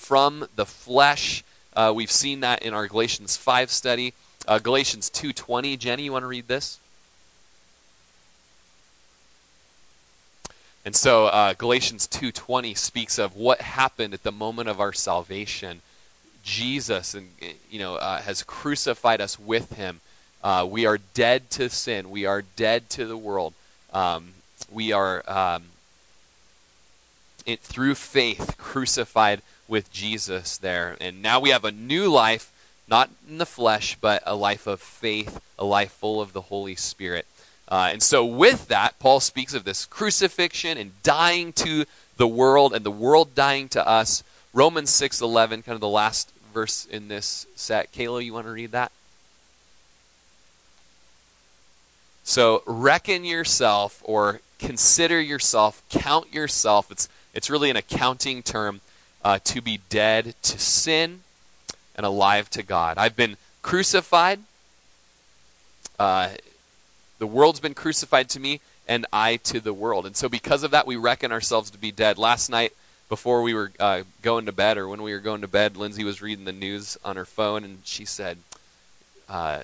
from 0.00 0.48
the 0.56 0.64
flesh. 0.64 1.44
Uh, 1.76 1.92
we've 1.94 2.10
seen 2.10 2.40
that 2.40 2.62
in 2.62 2.72
our 2.72 2.88
Galatians 2.88 3.36
5 3.36 3.70
study. 3.70 4.14
Uh, 4.48 4.58
Galatians 4.58 5.10
2.20. 5.10 5.78
Jenny, 5.78 6.04
you 6.04 6.12
want 6.12 6.22
to 6.22 6.26
read 6.26 6.48
this? 6.48 6.80
And 10.86 10.96
so 10.96 11.26
uh, 11.26 11.52
Galatians 11.52 12.08
2.20 12.08 12.76
speaks 12.76 13.18
of 13.18 13.36
what 13.36 13.60
happened 13.60 14.14
at 14.14 14.22
the 14.22 14.32
moment 14.32 14.70
of 14.70 14.80
our 14.80 14.94
salvation 14.94 15.82
Jesus 16.42 17.12
and 17.12 17.28
you 17.70 17.78
know 17.78 17.96
uh, 17.96 18.22
has 18.22 18.42
crucified 18.42 19.20
us 19.20 19.38
with 19.38 19.74
Him. 19.74 20.00
Uh, 20.42 20.66
we 20.68 20.86
are 20.86 20.98
dead 21.12 21.50
to 21.50 21.68
sin. 21.68 22.08
We 22.08 22.24
are 22.24 22.42
dead 22.56 22.88
to 22.90 23.04
the 23.04 23.18
world. 23.18 23.52
Um, 23.92 24.30
we 24.72 24.90
are 24.90 25.22
um, 25.30 25.64
it, 27.44 27.60
through 27.60 27.96
faith 27.96 28.56
crucified 28.56 29.42
with 29.70 29.92
Jesus 29.92 30.58
there, 30.58 30.96
and 31.00 31.22
now 31.22 31.40
we 31.40 31.50
have 31.50 31.64
a 31.64 31.70
new 31.70 32.10
life, 32.10 32.52
not 32.88 33.08
in 33.28 33.38
the 33.38 33.46
flesh, 33.46 33.96
but 34.00 34.22
a 34.26 34.34
life 34.34 34.66
of 34.66 34.80
faith, 34.80 35.40
a 35.58 35.64
life 35.64 35.92
full 35.92 36.20
of 36.20 36.32
the 36.32 36.42
Holy 36.42 36.74
Spirit. 36.74 37.26
Uh, 37.68 37.88
and 37.92 38.02
so, 38.02 38.24
with 38.24 38.66
that, 38.68 38.98
Paul 38.98 39.20
speaks 39.20 39.54
of 39.54 39.64
this 39.64 39.86
crucifixion 39.86 40.76
and 40.76 41.00
dying 41.04 41.52
to 41.54 41.84
the 42.16 42.26
world, 42.26 42.74
and 42.74 42.84
the 42.84 42.90
world 42.90 43.34
dying 43.34 43.68
to 43.70 43.86
us. 43.86 44.24
Romans 44.52 44.90
6:11, 44.90 45.62
kind 45.62 45.74
of 45.74 45.80
the 45.80 45.88
last 45.88 46.32
verse 46.52 46.84
in 46.84 47.06
this 47.06 47.46
set. 47.54 47.92
Kayla, 47.92 48.24
you 48.24 48.32
want 48.32 48.46
to 48.46 48.52
read 48.52 48.72
that? 48.72 48.90
So, 52.24 52.64
reckon 52.66 53.24
yourself 53.24 54.02
or 54.04 54.40
consider 54.58 55.20
yourself, 55.20 55.82
count 55.88 56.34
yourself. 56.34 56.90
It's 56.90 57.08
it's 57.32 57.48
really 57.48 57.70
an 57.70 57.76
accounting 57.76 58.42
term 58.42 58.80
uh, 59.24 59.38
to 59.44 59.60
be 59.60 59.80
dead 59.88 60.34
to 60.42 60.58
sin 60.58 61.20
and 61.96 62.06
alive 62.06 62.48
to 62.50 62.62
God. 62.62 62.98
I've 62.98 63.16
been 63.16 63.36
crucified. 63.62 64.40
Uh, 65.98 66.30
the 67.18 67.26
world's 67.26 67.60
been 67.60 67.74
crucified 67.74 68.28
to 68.30 68.40
me, 68.40 68.60
and 68.88 69.06
I 69.12 69.36
to 69.36 69.60
the 69.60 69.74
world. 69.74 70.06
And 70.06 70.16
so, 70.16 70.28
because 70.28 70.62
of 70.62 70.70
that, 70.70 70.86
we 70.86 70.96
reckon 70.96 71.32
ourselves 71.32 71.70
to 71.70 71.78
be 71.78 71.92
dead. 71.92 72.16
Last 72.16 72.48
night, 72.48 72.72
before 73.10 73.42
we 73.42 73.52
were 73.52 73.72
uh, 73.78 74.04
going 74.22 74.46
to 74.46 74.52
bed 74.52 74.78
or 74.78 74.88
when 74.88 75.02
we 75.02 75.12
were 75.12 75.18
going 75.18 75.42
to 75.42 75.48
bed, 75.48 75.76
Lindsay 75.76 76.04
was 76.04 76.22
reading 76.22 76.44
the 76.44 76.52
news 76.52 76.96
on 77.04 77.16
her 77.16 77.24
phone 77.26 77.64
and 77.64 77.80
she 77.84 78.04
said, 78.04 78.38
uh, 79.28 79.62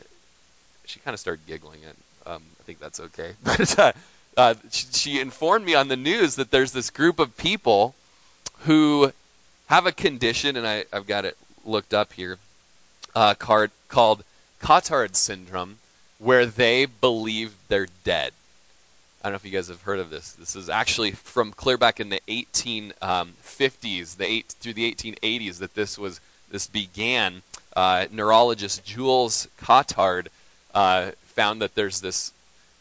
she 0.84 0.98
kind 1.00 1.14
of 1.14 1.20
started 1.20 1.46
giggling. 1.46 1.80
And 1.86 1.96
um, 2.26 2.42
I 2.60 2.62
think 2.64 2.80
that's 2.80 3.00
okay. 3.00 3.32
But 3.44 3.78
uh, 3.78 3.92
uh, 4.36 4.54
she, 4.70 4.86
she, 4.92 5.20
informed 5.20 5.64
me 5.64 5.74
on 5.74 5.88
the 5.88 5.96
news 5.96 6.34
that 6.34 6.50
there's 6.50 6.72
this 6.72 6.90
group 6.90 7.18
of 7.18 7.36
people 7.36 7.94
who 8.60 9.12
have 9.66 9.86
a 9.86 9.92
condition, 9.92 10.56
and 10.56 10.66
I, 10.66 10.84
have 10.92 11.06
got 11.06 11.24
it 11.24 11.36
looked 11.64 11.92
up 11.92 12.12
here, 12.12 12.38
uh, 13.14 13.34
card, 13.34 13.70
called 13.88 14.24
Cotard 14.60 15.16
syndrome, 15.16 15.78
where 16.18 16.46
they 16.46 16.86
believe 16.86 17.54
they're 17.68 17.88
dead. 18.04 18.32
I 19.22 19.28
don't 19.28 19.32
know 19.32 19.36
if 19.36 19.44
you 19.44 19.50
guys 19.50 19.68
have 19.68 19.82
heard 19.82 19.98
of 19.98 20.10
this. 20.10 20.32
This 20.32 20.54
is 20.54 20.68
actually 20.68 21.10
from 21.10 21.50
clear 21.50 21.76
back 21.76 21.98
in 21.98 22.10
the 22.10 22.20
1850s, 22.28 22.92
um, 23.02 23.34
the 24.18 24.24
eight 24.24 24.54
through 24.60 24.74
the 24.74 24.92
1880s 24.92 25.58
that 25.58 25.74
this 25.74 25.98
was 25.98 26.20
this 26.50 26.66
began. 26.66 27.42
Uh, 27.74 28.06
neurologist 28.10 28.84
Jules 28.84 29.48
Cotard 29.60 30.28
uh, 30.74 31.10
found 31.24 31.60
that 31.60 31.74
there's 31.74 32.00
this. 32.00 32.32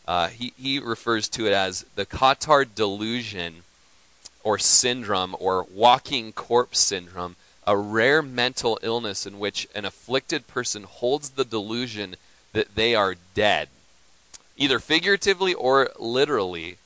Uh, 0.08 0.28
he 0.28 0.54
he 0.56 0.78
refers 0.78 1.28
to 1.30 1.48
it 1.48 1.54
as 1.54 1.84
the 1.96 2.06
Cotard 2.06 2.76
delusion, 2.76 3.64
or 4.46 4.58
syndrome, 4.58 5.36
or 5.40 5.66
walking 5.74 6.32
corpse 6.32 6.80
syndrome, 6.80 7.36
a 7.68 7.76
rare 7.76 8.22
mental 8.22 8.80
illness 8.82 9.26
in 9.26 9.40
which 9.40 9.68
an 9.76 9.84
afflicted 9.84 10.48
person 10.48 10.84
holds 10.84 11.32
the 11.32 11.44
delusion 11.44 12.16
that 12.54 12.76
they 12.76 12.96
are 12.96 13.16
dead 13.34 13.68
either 14.58 14.80
figuratively 14.80 15.54
or 15.54 15.90
literally. 16.00 16.78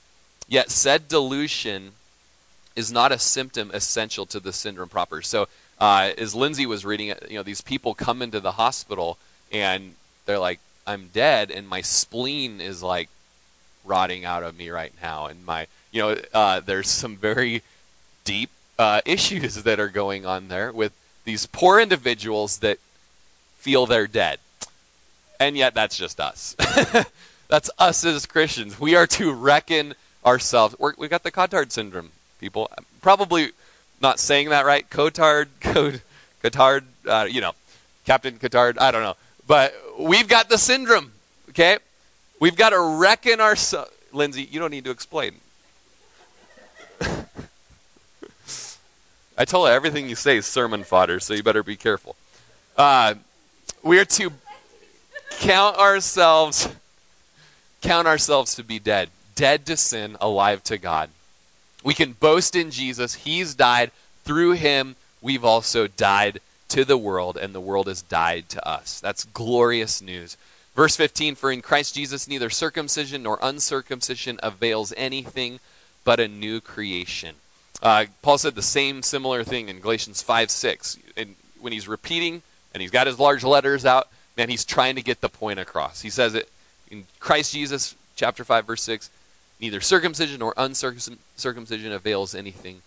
Yet 0.48 0.72
said 0.72 1.08
delusion 1.08 1.92
is 2.76 2.92
not 2.92 3.12
a 3.12 3.20
symptom 3.20 3.72
essential 3.74 4.26
to 4.28 4.40
the 4.40 4.54
syndrome 4.54 4.90
proper. 4.90 5.22
So, 5.22 5.48
uh, 5.80 6.12
as 6.18 6.36
Lindsay 6.36 6.66
was 6.66 6.86
reading 6.86 7.14
you 7.30 7.36
know, 7.36 7.44
these 7.44 7.62
people 7.62 7.94
come 7.94 8.22
into 8.22 8.40
the 8.40 8.54
hospital 8.54 9.18
and 9.52 9.96
they're 10.26 10.40
like, 10.40 10.60
"I'm 10.88 11.10
dead," 11.14 11.52
and 11.52 11.68
my 11.68 11.82
spleen 11.82 12.62
is 12.62 12.82
like 12.82 13.10
rotting 13.86 14.26
out 14.26 14.44
of 14.44 14.58
me 14.58 14.70
right 14.70 14.94
now, 15.02 15.28
and 15.28 15.46
my, 15.46 15.68
you 15.92 16.02
know, 16.02 16.18
uh, 16.34 16.60
there's 16.60 16.90
some 16.90 17.16
very 17.16 17.62
deep 18.24 18.50
uh, 18.78 19.02
issues 19.06 19.64
that 19.64 19.80
are 19.80 19.90
going 19.90 20.26
on 20.26 20.48
there 20.48 20.72
with 20.72 20.94
these 21.26 21.46
poor 21.46 21.80
individuals 21.80 22.60
that 22.60 22.80
feel 23.58 23.86
they're 23.86 24.08
dead. 24.08 24.40
And 25.40 25.56
yet, 25.56 25.74
that's 25.74 25.98
just 25.98 26.20
us. 26.20 26.56
that's 27.48 27.70
us 27.80 28.06
as 28.06 28.26
Christians. 28.26 28.80
We 28.80 28.96
are 28.96 29.08
to 29.08 29.32
reckon 29.34 29.96
ourselves. 30.26 30.76
We 30.98 31.08
got 31.08 31.24
the 31.24 31.32
Cotard 31.32 31.72
syndrome, 31.72 32.12
people. 32.40 32.70
Probably 33.02 33.52
not 34.02 34.20
saying 34.20 34.50
that 34.50 34.66
right. 34.66 34.90
Cotard, 34.90 35.48
Cotard, 35.62 36.84
uh, 37.08 37.28
you 37.30 37.42
know, 37.42 37.54
Captain 38.06 38.38
Cotard, 38.38 38.78
I 38.80 38.92
don't 38.92 39.04
know. 39.04 39.16
But 39.48 39.74
we've 39.98 40.28
got 40.28 40.50
the 40.50 40.58
syndrome, 40.58 41.12
okay? 41.50 41.78
We've 42.40 42.56
got 42.56 42.70
to 42.70 42.80
reckon 42.80 43.42
ourselves. 43.42 43.92
Lindsay, 44.12 44.48
you 44.50 44.60
don't 44.60 44.72
need 44.72 44.86
to 44.86 44.92
explain. 44.92 45.36
I 49.38 49.46
told 49.46 49.68
her 49.68 49.74
everything 49.74 50.10
you 50.10 50.16
say 50.16 50.38
is 50.38 50.46
sermon 50.46 50.84
fodder, 50.84 51.20
so 51.20 51.34
you 51.34 51.44
better 51.44 51.64
be 51.64 51.76
careful. 51.76 52.16
Uh, 52.78 53.16
we 53.84 54.00
are 54.00 54.06
to 54.06 54.32
count 55.40 55.78
ourselves 55.78 56.70
count 57.82 58.08
ourselves 58.08 58.56
to 58.56 58.64
be 58.64 58.80
dead, 58.80 59.10
dead 59.36 59.66
to 59.66 59.78
sin, 59.78 60.18
alive 60.20 60.64
to 60.66 60.78
God. 60.78 61.10
We 61.84 61.94
can 61.94 62.14
boast 62.14 62.56
in 62.56 62.72
Jesus. 62.72 63.16
He's 63.16 63.56
died. 63.56 63.92
Through 64.26 64.54
him, 64.54 64.96
we've 65.22 65.46
also 65.46 65.88
died 65.88 66.42
to 66.70 66.86
the 66.86 66.98
world, 66.98 67.38
and 67.38 67.56
the 67.56 67.62
world 67.62 67.88
has 67.88 68.02
died 68.02 68.50
to 68.50 68.68
us. 68.68 69.00
That's 69.00 69.24
glorious 69.24 70.02
news. 70.02 70.38
Verse 70.76 70.96
15 70.96 71.36
For 71.36 71.52
in 71.52 71.62
Christ 71.62 71.96
Jesus, 71.96 72.28
neither 72.28 72.50
circumcision 72.50 73.24
nor 73.24 73.40
uncircumcision 73.42 74.40
avails 74.44 74.94
anything 74.98 75.60
but 76.04 76.20
a 76.20 76.28
new 76.28 76.62
creation. 76.62 77.36
Uh, 77.82 78.06
Paul 78.22 78.38
said 78.38 78.56
the 78.56 78.62
same 78.62 79.02
similar 79.04 79.44
thing 79.44 79.70
in 79.70 79.80
Galatians 79.80 80.22
5 80.22 80.52
6. 80.52 80.98
And 81.16 81.36
when 81.60 81.74
he's 81.74 81.88
repeating 81.88 82.42
and 82.74 82.82
he's 82.82 82.92
got 82.92 83.08
his 83.08 83.20
large 83.20 83.44
letters 83.44 83.86
out, 83.86 84.08
man, 84.38 84.50
he's 84.50 84.66
trying 84.66 84.96
to 84.96 85.02
get 85.02 85.22
the 85.22 85.30
point 85.30 85.60
across. 85.60 86.02
He 86.02 86.10
says 86.10 86.36
it 86.36 86.50
in 86.92 87.06
Christ 87.20 87.54
Jesus, 87.54 87.96
chapter 88.16 88.44
5, 88.44 88.66
verse 88.66 88.84
6 88.84 89.10
neither 89.60 89.82
circumcision 89.82 90.40
nor 90.40 90.54
uncircumcision 90.58 91.92
avails 91.92 92.34
anything, 92.34 92.82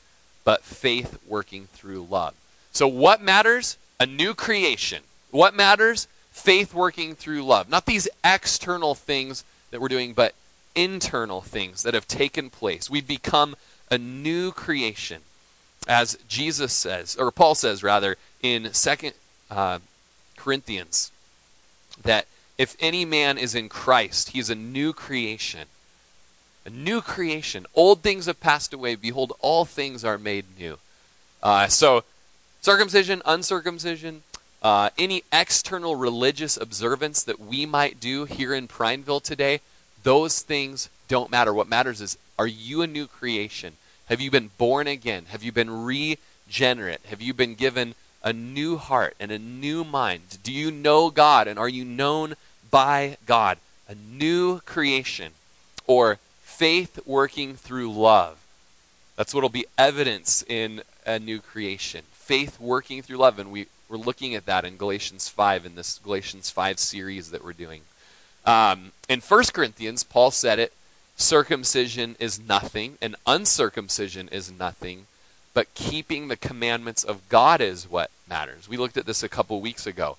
but 0.44 0.62
faith 0.62 1.18
working 1.26 1.66
through 1.72 2.06
love. 2.10 2.34
So, 2.72 2.88
what 2.88 3.20
matters? 3.20 3.76
A 4.00 4.06
new 4.06 4.34
creation. 4.34 5.02
What 5.30 5.54
matters? 5.54 6.08
Faith 6.30 6.74
working 6.74 7.14
through 7.14 7.44
love. 7.44 7.68
Not 7.68 7.86
these 7.86 8.08
external 8.24 8.94
things 8.94 9.44
that 9.70 9.80
we're 9.80 9.88
doing, 9.88 10.14
but 10.14 10.34
internal 10.74 11.40
things 11.40 11.82
that 11.82 11.94
have 11.94 12.08
taken 12.08 12.50
place. 12.50 12.90
We've 12.90 13.06
become 13.06 13.56
a 13.90 13.98
new 13.98 14.52
creation, 14.52 15.22
as 15.86 16.18
Jesus 16.28 16.72
says, 16.72 17.16
or 17.16 17.30
Paul 17.30 17.54
says 17.54 17.82
rather, 17.82 18.16
in 18.42 18.72
Second 18.72 19.14
uh, 19.50 19.78
Corinthians, 20.36 21.10
that 22.02 22.26
if 22.58 22.76
any 22.80 23.04
man 23.04 23.38
is 23.38 23.54
in 23.54 23.68
Christ, 23.68 24.30
he 24.30 24.38
is 24.38 24.50
a 24.50 24.54
new 24.54 24.92
creation. 24.92 25.68
A 26.64 26.70
new 26.70 27.00
creation. 27.00 27.66
Old 27.74 28.02
things 28.02 28.26
have 28.26 28.40
passed 28.40 28.72
away. 28.72 28.94
Behold, 28.94 29.32
all 29.40 29.64
things 29.64 30.04
are 30.04 30.18
made 30.18 30.44
new. 30.58 30.78
Uh, 31.42 31.66
so, 31.66 32.04
circumcision, 32.60 33.20
uncircumcision, 33.24 34.22
uh, 34.62 34.90
any 34.96 35.24
external 35.32 35.96
religious 35.96 36.56
observance 36.56 37.24
that 37.24 37.40
we 37.40 37.66
might 37.66 37.98
do 37.98 38.26
here 38.26 38.54
in 38.54 38.68
Prineville 38.68 39.20
today, 39.20 39.60
those 40.02 40.40
things 40.40 40.88
don't 41.08 41.30
matter. 41.30 41.52
What 41.52 41.68
matters 41.68 42.00
is 42.00 42.18
are 42.38 42.46
you 42.46 42.82
a 42.82 42.86
new 42.86 43.06
creation? 43.06 43.74
Have 44.06 44.20
you 44.20 44.30
been 44.30 44.50
born 44.58 44.86
again? 44.86 45.26
Have 45.28 45.42
you 45.42 45.52
been 45.52 45.84
regenerate? 45.84 47.00
Have 47.06 47.22
you 47.22 47.34
been 47.34 47.54
given 47.54 47.94
a 48.22 48.32
new 48.32 48.76
heart 48.76 49.14
and 49.20 49.30
a 49.30 49.38
new 49.38 49.84
mind? 49.84 50.38
Do 50.42 50.52
you 50.52 50.70
know 50.70 51.10
God 51.10 51.48
and 51.48 51.58
are 51.58 51.68
you 51.68 51.84
known 51.84 52.34
by 52.70 53.16
God? 53.26 53.58
A 53.88 53.94
new 53.94 54.60
creation 54.60 55.32
or 55.86 56.18
faith 56.40 57.00
working 57.06 57.54
through 57.54 57.92
love. 57.92 58.38
That's 59.16 59.34
what 59.34 59.42
will 59.42 59.48
be 59.48 59.66
evidence 59.76 60.44
in 60.48 60.82
a 61.04 61.18
new 61.18 61.40
creation. 61.40 62.04
Faith 62.12 62.60
working 62.60 63.02
through 63.02 63.18
love. 63.18 63.38
And 63.38 63.52
we, 63.52 63.66
we're 63.88 63.96
looking 63.96 64.34
at 64.34 64.46
that 64.46 64.64
in 64.64 64.76
Galatians 64.76 65.28
5, 65.28 65.66
in 65.66 65.74
this 65.74 65.98
Galatians 65.98 66.50
5 66.50 66.78
series 66.78 67.30
that 67.30 67.44
we're 67.44 67.52
doing. 67.52 67.82
Um, 68.44 68.92
in 69.08 69.20
1 69.20 69.44
Corinthians, 69.52 70.04
Paul 70.04 70.30
said 70.30 70.58
it 70.58 70.72
circumcision 71.16 72.16
is 72.18 72.40
nothing, 72.40 72.98
and 73.00 73.16
uncircumcision 73.26 74.28
is 74.28 74.50
nothing, 74.50 75.06
but 75.54 75.72
keeping 75.74 76.28
the 76.28 76.36
commandments 76.36 77.04
of 77.04 77.28
God 77.28 77.60
is 77.60 77.88
what 77.88 78.10
matters. 78.28 78.68
We 78.68 78.76
looked 78.76 78.96
at 78.96 79.06
this 79.06 79.22
a 79.22 79.28
couple 79.28 79.60
weeks 79.60 79.86
ago. 79.86 80.16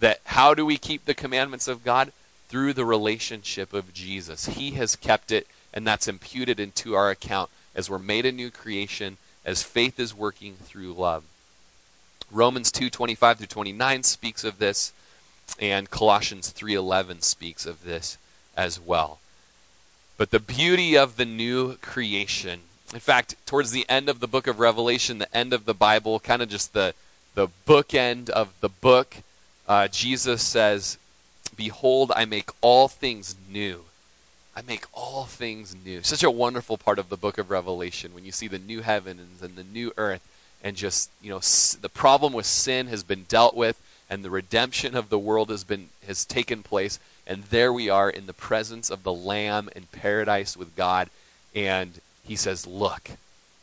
That 0.00 0.20
how 0.24 0.54
do 0.54 0.64
we 0.64 0.78
keep 0.78 1.04
the 1.04 1.14
commandments 1.14 1.68
of 1.68 1.84
God? 1.84 2.12
Through 2.48 2.74
the 2.74 2.84
relationship 2.84 3.72
of 3.72 3.92
Jesus. 3.92 4.46
He 4.46 4.72
has 4.72 4.94
kept 4.94 5.32
it, 5.32 5.48
and 5.74 5.84
that's 5.84 6.06
imputed 6.06 6.60
into 6.60 6.94
our 6.94 7.10
account 7.10 7.50
as 7.74 7.90
we're 7.90 7.98
made 7.98 8.24
a 8.24 8.32
new 8.32 8.50
creation, 8.50 9.16
as 9.44 9.62
faith 9.62 9.98
is 9.98 10.14
working 10.14 10.54
through 10.54 10.92
love. 10.92 11.24
Romans 12.30 12.70
2:25 12.70 13.38
through 13.38 13.46
29 13.48 14.02
speaks 14.04 14.44
of 14.44 14.58
this, 14.58 14.92
and 15.58 15.90
Colossians 15.90 16.50
3:11 16.50 17.22
speaks 17.22 17.66
of 17.66 17.84
this 17.84 18.18
as 18.56 18.78
well. 18.80 19.18
But 20.16 20.30
the 20.30 20.40
beauty 20.40 20.96
of 20.96 21.16
the 21.16 21.24
new 21.24 21.76
creation. 21.76 22.62
In 22.94 23.00
fact, 23.00 23.34
towards 23.46 23.72
the 23.72 23.88
end 23.88 24.08
of 24.08 24.20
the 24.20 24.28
book 24.28 24.46
of 24.46 24.60
Revelation, 24.60 25.18
the 25.18 25.36
end 25.36 25.52
of 25.52 25.64
the 25.64 25.74
Bible, 25.74 26.20
kind 26.20 26.40
of 26.40 26.48
just 26.48 26.72
the, 26.72 26.94
the 27.34 27.48
bookend 27.66 28.30
of 28.30 28.52
the 28.60 28.68
book, 28.68 29.16
uh, 29.68 29.88
Jesus 29.88 30.42
says, 30.42 30.96
Behold, 31.56 32.12
I 32.14 32.24
make 32.24 32.50
all 32.60 32.88
things 32.88 33.34
new. 33.50 33.84
I 34.54 34.62
make 34.62 34.86
all 34.94 35.24
things 35.24 35.76
new. 35.84 36.02
Such 36.02 36.22
a 36.22 36.30
wonderful 36.30 36.78
part 36.78 36.98
of 36.98 37.08
the 37.08 37.16
book 37.16 37.36
of 37.36 37.50
Revelation 37.50 38.14
when 38.14 38.24
you 38.24 38.32
see 38.32 38.48
the 38.48 38.58
new 38.58 38.80
heavens 38.80 39.42
and 39.42 39.56
the 39.56 39.64
new 39.64 39.92
earth, 39.98 40.22
and 40.62 40.76
just, 40.76 41.10
you 41.20 41.28
know, 41.28 41.40
the 41.40 41.90
problem 41.92 42.32
with 42.32 42.46
sin 42.46 42.86
has 42.86 43.02
been 43.02 43.24
dealt 43.28 43.54
with, 43.54 43.78
and 44.08 44.24
the 44.24 44.30
redemption 44.30 44.94
of 44.94 45.08
the 45.08 45.18
world 45.18 45.50
has 45.50 45.64
been 45.64 45.88
has 46.06 46.24
taken 46.24 46.62
place 46.62 46.98
and 47.26 47.44
there 47.44 47.72
we 47.72 47.88
are 47.88 48.08
in 48.08 48.26
the 48.26 48.32
presence 48.32 48.90
of 48.90 49.02
the 49.02 49.12
lamb 49.12 49.68
in 49.74 49.84
paradise 49.92 50.56
with 50.56 50.76
God 50.76 51.08
and 51.54 52.00
he 52.24 52.36
says 52.36 52.66
look 52.66 53.10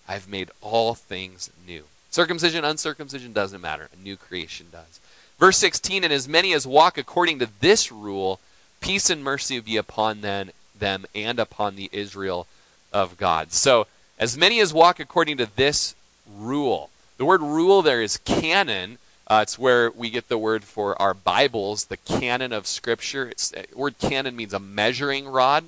i've 0.08 0.28
made 0.28 0.52
all 0.62 0.94
things 0.94 1.50
new. 1.66 1.84
Circumcision 2.12 2.64
uncircumcision 2.64 3.34
doesn't 3.34 3.62
matter. 3.62 3.90
A 3.92 4.04
new 4.04 4.16
creation 4.16 4.68
does. 4.72 5.00
Verse 5.40 5.58
16 5.58 6.04
and 6.04 6.14
as 6.14 6.28
many 6.28 6.54
as 6.54 6.68
walk 6.68 6.98
according 6.98 7.40
to 7.40 7.50
this 7.60 7.92
rule 7.92 8.40
peace 8.82 9.10
and 9.10 9.24
mercy 9.24 9.60
be 9.62 9.78
upon 9.78 10.22
them, 10.22 10.52
them 10.78 11.06
and 11.16 11.40
upon 11.40 11.76
the 11.76 11.90
israel 11.92 12.48
of 12.92 13.18
god. 13.18 13.52
So 13.52 13.88
as 14.20 14.38
many 14.38 14.60
as 14.60 14.74
walk 14.74 15.00
according 15.00 15.38
to 15.38 15.48
this 15.56 15.96
rule 16.38 16.90
the 17.18 17.26
word 17.26 17.42
rule 17.42 17.82
there 17.82 18.02
is 18.02 18.18
canon 18.18 18.98
uh, 19.28 19.40
it's 19.44 19.58
where 19.58 19.90
we 19.92 20.10
get 20.10 20.28
the 20.28 20.38
word 20.38 20.64
for 20.64 21.02
our 21.02 21.14
Bibles, 21.14 21.86
the 21.86 21.98
canon 21.98 22.52
of 22.52 22.68
Scripture. 22.68 23.30
It's, 23.30 23.50
the 23.50 23.62
uh, 23.62 23.64
word 23.76 23.98
canon 24.00 24.36
means 24.36 24.54
a 24.54 24.60
measuring 24.60 25.28
rod, 25.28 25.66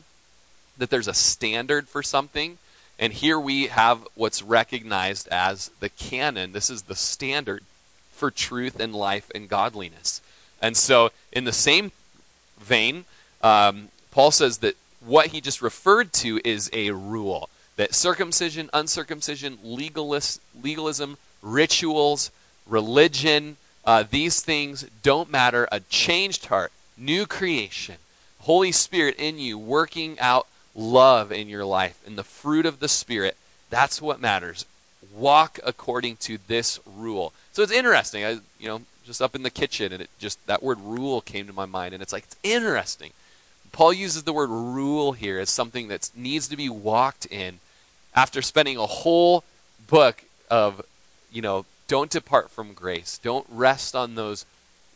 that 0.77 0.89
there's 0.89 1.07
a 1.07 1.13
standard 1.13 1.87
for 1.87 2.03
something. 2.03 2.57
And 2.99 3.13
here 3.13 3.39
we 3.39 3.67
have 3.67 4.07
what's 4.15 4.41
recognized 4.41 5.27
as 5.29 5.69
the 5.79 5.89
canon. 5.89 6.51
This 6.51 6.69
is 6.69 6.83
the 6.83 6.95
standard 6.95 7.63
for 8.11 8.31
truth 8.31 8.79
and 8.79 8.93
life 8.93 9.31
and 9.33 9.49
godliness. 9.49 10.21
And 10.61 10.75
so, 10.75 11.11
in 11.31 11.43
the 11.43 11.51
same 11.51 11.91
vein, 12.59 13.05
um, 13.41 13.89
Paul 14.11 14.31
says 14.31 14.59
that 14.59 14.75
what 15.05 15.27
he 15.27 15.41
just 15.41 15.61
referred 15.61 16.13
to 16.13 16.39
is 16.43 16.69
a 16.73 16.91
rule 16.91 17.49
that 17.75 17.93
circumcision, 17.93 18.69
uncircumcision, 18.73 19.59
legalist, 19.61 20.41
legalism, 20.61 21.17
rituals, 21.41 22.31
religion, 22.67 23.57
uh, 23.85 24.03
these 24.09 24.41
things 24.41 24.85
don't 25.03 25.31
matter. 25.31 25.67
A 25.71 25.79
changed 25.81 26.45
heart, 26.45 26.71
new 26.97 27.25
creation, 27.25 27.95
Holy 28.41 28.71
Spirit 28.71 29.15
in 29.17 29.39
you, 29.39 29.57
working 29.57 30.19
out 30.19 30.47
love 30.75 31.31
in 31.31 31.47
your 31.47 31.65
life, 31.65 31.99
and 32.05 32.17
the 32.17 32.23
fruit 32.23 32.65
of 32.65 32.79
the 32.79 32.87
Spirit. 32.87 33.37
That's 33.69 34.01
what 34.01 34.19
matters. 34.19 34.65
Walk 35.13 35.59
according 35.65 36.17
to 36.17 36.37
this 36.47 36.79
rule. 36.85 37.31
So 37.53 37.63
it's 37.63 37.71
interesting. 37.71 38.25
I, 38.25 38.39
you 38.59 38.67
know, 38.67 38.81
just 39.05 39.21
up 39.21 39.35
in 39.35 39.43
the 39.43 39.49
kitchen, 39.49 39.93
and 39.93 40.01
it 40.01 40.09
just 40.19 40.45
that 40.47 40.63
word 40.63 40.79
rule 40.79 41.21
came 41.21 41.47
to 41.47 41.53
my 41.53 41.65
mind, 41.65 41.93
and 41.93 42.03
it's 42.03 42.11
like 42.13 42.23
it's 42.23 42.35
interesting. 42.43 43.11
Paul 43.71 43.93
uses 43.93 44.23
the 44.23 44.33
word 44.33 44.49
rule 44.49 45.11
here 45.11 45.39
as 45.39 45.49
something 45.49 45.89
that 45.89 46.09
needs 46.15 46.47
to 46.47 46.55
be 46.55 46.69
walked 46.69 47.25
in 47.25 47.59
after 48.15 48.41
spending 48.41 48.77
a 48.77 48.85
whole 48.85 49.43
book 49.87 50.23
of, 50.49 50.81
you 51.31 51.41
know, 51.41 51.65
don't 51.87 52.11
depart 52.11 52.51
from 52.51 52.73
grace. 52.73 53.19
Don't 53.21 53.45
rest 53.49 53.95
on 53.95 54.15
those 54.15 54.45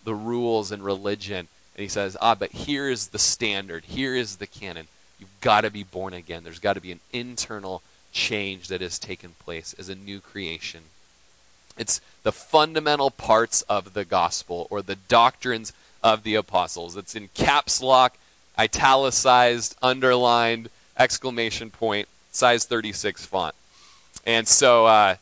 the 0.03 0.15
rules 0.15 0.71
and 0.71 0.83
religion. 0.83 1.47
And 1.75 1.83
he 1.83 1.87
says, 1.87 2.17
ah, 2.19 2.35
but 2.35 2.51
here 2.51 2.89
is 2.89 3.07
the 3.07 3.19
standard. 3.19 3.85
Here 3.85 4.15
is 4.15 4.37
the 4.37 4.47
canon. 4.47 4.87
You've 5.19 5.41
got 5.41 5.61
to 5.61 5.69
be 5.69 5.83
born 5.83 6.13
again. 6.13 6.43
There's 6.43 6.59
got 6.59 6.73
to 6.73 6.81
be 6.81 6.91
an 6.91 6.99
internal 7.13 7.81
change 8.11 8.67
that 8.69 8.81
has 8.81 8.97
taken 8.97 9.35
place 9.39 9.75
as 9.77 9.89
a 9.89 9.95
new 9.95 10.19
creation. 10.19 10.81
It's 11.77 12.01
the 12.23 12.31
fundamental 12.31 13.11
parts 13.11 13.61
of 13.63 13.93
the 13.93 14.05
gospel 14.05 14.67
or 14.69 14.81
the 14.81 14.95
doctrines 14.95 15.73
of 16.03 16.23
the 16.23 16.35
apostles. 16.35 16.97
It's 16.97 17.15
in 17.15 17.29
caps 17.29 17.81
lock, 17.81 18.17
italicized, 18.57 19.75
underlined, 19.81 20.69
exclamation 20.97 21.69
point, 21.69 22.07
size 22.31 22.65
36 22.65 23.25
font. 23.25 23.55
And 24.25 24.47
so 24.47 24.85
uh, 24.85 25.15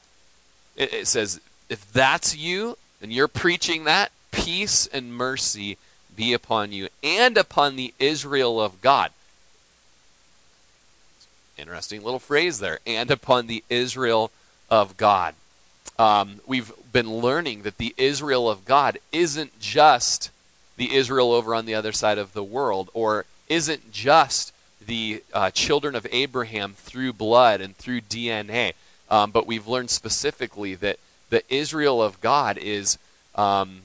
it, 0.75 0.93
it 0.93 1.07
says, 1.07 1.39
if 1.69 1.91
that's 1.91 2.35
you 2.35 2.77
and 3.01 3.11
you're 3.11 3.27
preaching 3.27 3.83
that, 3.83 4.11
peace 4.31 4.87
and 4.87 5.13
mercy 5.13 5.77
be 6.15 6.33
upon 6.33 6.71
you 6.71 6.89
and 7.03 7.37
upon 7.37 7.75
the 7.75 7.93
Israel 7.99 8.59
of 8.59 8.81
God. 8.81 9.11
Interesting 11.57 12.03
little 12.03 12.19
phrase 12.19 12.59
there. 12.59 12.79
And 12.85 13.09
upon 13.09 13.47
the 13.47 13.63
Israel 13.69 14.31
of 14.69 14.97
God. 14.97 15.35
Um, 15.97 16.41
we've 16.45 16.71
been 16.91 17.11
learning 17.11 17.63
that 17.63 17.77
the 17.77 17.95
Israel 17.97 18.49
of 18.49 18.65
God 18.65 18.99
isn't 19.11 19.59
just 19.59 20.29
the 20.75 20.95
Israel 20.95 21.31
over 21.31 21.55
on 21.55 21.65
the 21.65 21.73
other 21.73 21.91
side 21.91 22.19
of 22.19 22.33
the 22.33 22.43
world, 22.43 22.89
or 22.93 23.25
isn't 23.49 23.91
just 23.91 24.53
the 24.85 25.23
uh, 25.33 25.49
children 25.49 25.95
of 25.95 26.05
Abraham 26.11 26.73
through 26.73 27.13
blood 27.13 27.61
and 27.61 27.75
through 27.77 28.01
DNA. 28.01 28.73
Um, 29.09 29.31
but 29.31 29.47
we've 29.47 29.67
learned 29.67 29.89
specifically 29.89 30.75
that 30.75 30.99
the 31.29 31.43
Israel 31.53 32.01
of 32.01 32.21
God 32.21 32.57
is 32.57 32.97
um, 33.35 33.81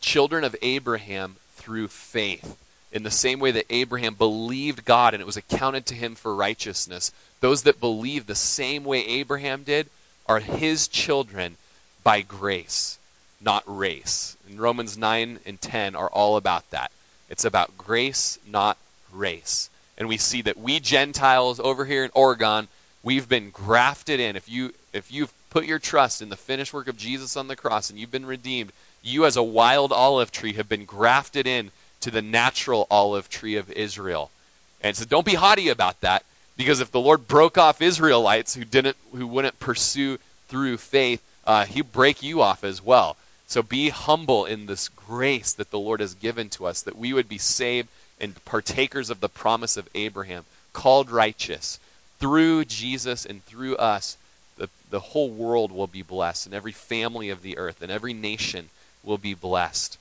children 0.00 0.44
of 0.44 0.56
Abraham 0.62 1.36
through 1.54 1.88
faith. 1.88 2.58
In 2.92 3.04
the 3.04 3.10
same 3.10 3.40
way 3.40 3.52
that 3.52 3.64
Abraham 3.70 4.14
believed 4.14 4.84
God 4.84 5.14
and 5.14 5.20
it 5.22 5.26
was 5.26 5.36
accounted 5.36 5.86
to 5.86 5.94
him 5.94 6.14
for 6.14 6.34
righteousness, 6.34 7.10
those 7.40 7.62
that 7.62 7.80
believe 7.80 8.26
the 8.26 8.34
same 8.34 8.84
way 8.84 9.06
Abraham 9.06 9.62
did 9.62 9.88
are 10.26 10.40
his 10.40 10.88
children 10.88 11.56
by 12.04 12.20
grace, 12.20 12.98
not 13.40 13.62
race. 13.66 14.36
And 14.48 14.60
Romans 14.60 14.98
9 14.98 15.38
and 15.46 15.60
10 15.60 15.94
are 15.96 16.08
all 16.08 16.36
about 16.36 16.70
that. 16.70 16.92
It's 17.30 17.44
about 17.44 17.78
grace, 17.78 18.38
not 18.46 18.76
race. 19.10 19.70
And 19.96 20.08
we 20.08 20.18
see 20.18 20.42
that 20.42 20.58
we 20.58 20.80
Gentiles 20.80 21.60
over 21.60 21.86
here 21.86 22.04
in 22.04 22.10
Oregon, 22.14 22.68
we've 23.02 23.28
been 23.28 23.50
grafted 23.50 24.20
in. 24.20 24.36
If 24.36 24.48
you 24.48 24.74
if 24.92 25.10
you've 25.10 25.32
put 25.52 25.66
your 25.66 25.78
trust 25.78 26.22
in 26.22 26.30
the 26.30 26.36
finished 26.36 26.72
work 26.72 26.88
of 26.88 26.96
Jesus 26.96 27.36
on 27.36 27.46
the 27.46 27.56
cross 27.56 27.90
and 27.90 27.98
you've 27.98 28.10
been 28.10 28.24
redeemed, 28.24 28.72
you 29.02 29.26
as 29.26 29.36
a 29.36 29.42
wild 29.42 29.92
olive 29.92 30.32
tree 30.32 30.54
have 30.54 30.66
been 30.66 30.86
grafted 30.86 31.46
in 31.46 31.70
to 32.00 32.10
the 32.10 32.22
natural 32.22 32.86
olive 32.90 33.28
tree 33.28 33.56
of 33.56 33.70
Israel. 33.72 34.30
And 34.80 34.96
so 34.96 35.04
don't 35.04 35.26
be 35.26 35.34
haughty 35.34 35.68
about 35.68 36.00
that 36.00 36.24
because 36.56 36.80
if 36.80 36.90
the 36.90 37.00
Lord 37.00 37.28
broke 37.28 37.58
off 37.58 37.82
Israelites 37.82 38.54
who 38.54 38.64
didn't 38.64 38.96
who 39.14 39.26
wouldn't 39.26 39.60
pursue 39.60 40.18
through 40.48 40.78
faith, 40.78 41.22
uh, 41.46 41.66
he'd 41.66 41.92
break 41.92 42.22
you 42.22 42.40
off 42.40 42.64
as 42.64 42.82
well. 42.82 43.18
So 43.46 43.62
be 43.62 43.90
humble 43.90 44.46
in 44.46 44.64
this 44.64 44.88
grace 44.88 45.52
that 45.52 45.70
the 45.70 45.78
Lord 45.78 46.00
has 46.00 46.14
given 46.14 46.48
to 46.50 46.64
us, 46.64 46.80
that 46.80 46.96
we 46.96 47.12
would 47.12 47.28
be 47.28 47.36
saved 47.36 47.88
and 48.18 48.42
partakers 48.46 49.10
of 49.10 49.20
the 49.20 49.28
promise 49.28 49.76
of 49.76 49.90
Abraham, 49.94 50.46
called 50.72 51.10
righteous. 51.10 51.78
Through 52.18 52.64
Jesus 52.64 53.26
and 53.26 53.44
through 53.44 53.76
us, 53.76 54.16
the, 54.56 54.68
the 54.90 55.00
whole 55.00 55.30
world 55.30 55.72
will 55.72 55.86
be 55.86 56.02
blessed, 56.02 56.46
and 56.46 56.54
every 56.54 56.72
family 56.72 57.30
of 57.30 57.42
the 57.42 57.58
earth 57.58 57.82
and 57.82 57.90
every 57.90 58.12
nation 58.12 58.70
will 59.02 59.18
be 59.18 59.34
blessed. 59.34 59.98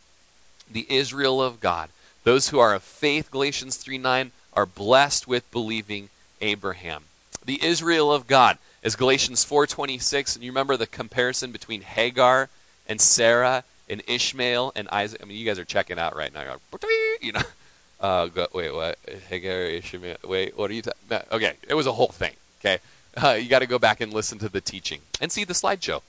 The 0.71 0.85
Israel 0.89 1.41
of 1.41 1.59
God, 1.59 1.89
those 2.23 2.49
who 2.49 2.59
are 2.59 2.73
of 2.73 2.83
faith, 2.83 3.31
Galatians 3.31 3.77
3 3.77 3.97
9, 3.97 4.31
are 4.53 4.65
blessed 4.65 5.27
with 5.27 5.49
believing 5.51 6.09
Abraham. 6.41 7.03
The 7.45 7.63
Israel 7.63 8.13
of 8.13 8.27
God, 8.27 8.57
as 8.83 8.95
Galatians 8.95 9.43
4:26, 9.43 10.35
and 10.35 10.43
you 10.43 10.51
remember 10.51 10.77
the 10.77 10.87
comparison 10.87 11.51
between 11.51 11.81
Hagar 11.81 12.49
and 12.87 12.99
Sarah 12.99 13.63
and 13.89 14.01
Ishmael 14.07 14.71
and 14.75 14.87
Isaac. 14.89 15.21
I 15.21 15.25
mean, 15.25 15.37
you 15.37 15.45
guys 15.45 15.59
are 15.59 15.65
checking 15.65 15.99
out 15.99 16.15
right 16.15 16.33
now. 16.33 16.41
You're 16.41 16.51
like, 16.71 16.83
you 17.21 17.31
know, 17.31 17.41
uh, 17.99 18.27
go, 18.27 18.47
wait, 18.53 18.73
what? 18.73 18.97
Hagar, 19.29 19.61
Ishmael. 19.63 20.17
Wait, 20.23 20.57
what 20.57 20.71
are 20.71 20.73
you? 20.73 20.81
talking 20.81 21.27
okay, 21.31 21.53
it 21.67 21.73
was 21.73 21.87
a 21.87 21.91
whole 21.91 22.07
thing. 22.07 22.33
Okay, 22.59 22.79
uh, 23.23 23.31
you 23.31 23.49
got 23.49 23.59
to 23.59 23.67
go 23.67 23.79
back 23.79 24.01
and 24.01 24.13
listen 24.13 24.39
to 24.39 24.49
the 24.49 24.61
teaching 24.61 25.01
and 25.19 25.31
see 25.31 25.43
the 25.43 25.53
slideshow. 25.53 26.01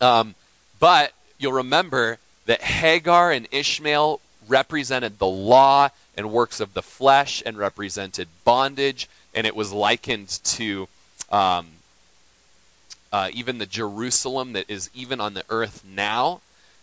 Um, 0.00 0.34
but 0.78 1.12
you'll 1.38 1.52
remember 1.52 2.18
that 2.46 2.62
Hagar 2.62 3.30
and 3.30 3.46
Ishmael 3.50 4.20
represented 4.48 5.18
the 5.18 5.26
law 5.26 5.90
and 6.16 6.32
works 6.32 6.60
of 6.60 6.74
the 6.74 6.82
flesh 6.82 7.42
and 7.44 7.56
represented 7.56 8.28
bondage, 8.44 9.08
and 9.34 9.46
it 9.46 9.54
was 9.54 9.72
likened 9.72 10.40
to 10.44 10.88
um, 11.30 11.66
uh, 13.12 13.30
even 13.32 13.58
the 13.58 13.66
Jerusalem 13.66 14.52
that 14.52 14.68
is 14.68 14.90
even 14.94 15.20
on 15.20 15.34
the 15.34 15.44
earth 15.48 15.84
now, 15.84 16.40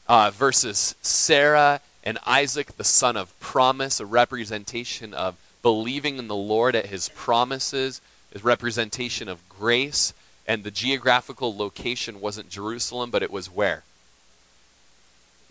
uh, 0.07 0.31
versus 0.31 0.95
Sarah 1.01 1.81
and 2.03 2.17
Isaac, 2.25 2.77
the 2.77 2.83
son 2.83 3.17
of 3.17 3.37
promise, 3.39 3.99
a 3.99 4.05
representation 4.05 5.13
of 5.13 5.35
believing 5.61 6.17
in 6.17 6.27
the 6.27 6.35
Lord 6.35 6.75
at 6.75 6.85
his 6.85 7.09
promises, 7.09 8.01
a 8.35 8.39
representation 8.39 9.27
of 9.27 9.47
grace. 9.49 10.13
And 10.47 10.63
the 10.63 10.71
geographical 10.71 11.55
location 11.55 12.21
wasn't 12.21 12.49
Jerusalem, 12.49 13.11
but 13.11 13.23
it 13.23 13.31
was 13.31 13.53
where? 13.53 13.83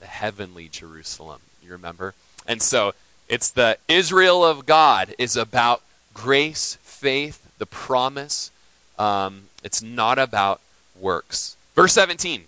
The 0.00 0.06
heavenly 0.06 0.68
Jerusalem. 0.68 1.40
You 1.62 1.72
remember? 1.72 2.14
And 2.46 2.62
so 2.62 2.94
it's 3.28 3.50
the 3.50 3.78
Israel 3.88 4.44
of 4.44 4.66
God 4.66 5.14
is 5.18 5.36
about 5.36 5.82
grace, 6.14 6.78
faith, 6.82 7.46
the 7.58 7.66
promise. 7.66 8.50
Um, 8.98 9.44
it's 9.62 9.82
not 9.82 10.18
about 10.18 10.60
works. 10.98 11.56
Verse 11.74 11.92
17. 11.92 12.44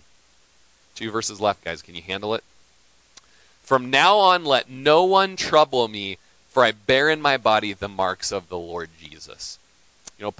Two 0.95 1.11
verses 1.11 1.39
left, 1.39 1.63
guys. 1.63 1.81
Can 1.81 1.95
you 1.95 2.01
handle 2.01 2.33
it? 2.33 2.43
From 3.61 3.91
now 3.91 4.17
on, 4.17 4.45
let 4.45 4.69
no 4.69 5.03
one 5.03 5.35
trouble 5.35 5.87
me, 5.87 6.17
for 6.49 6.63
I 6.63 6.71
bear 6.71 7.09
in 7.09 7.21
my 7.21 7.37
body 7.37 7.71
the 7.73 7.87
marks 7.87 8.31
of 8.31 8.49
the 8.49 8.57
Lord 8.57 8.89
Jesus. 8.99 9.59
You 10.19 10.25
know, 10.25 10.31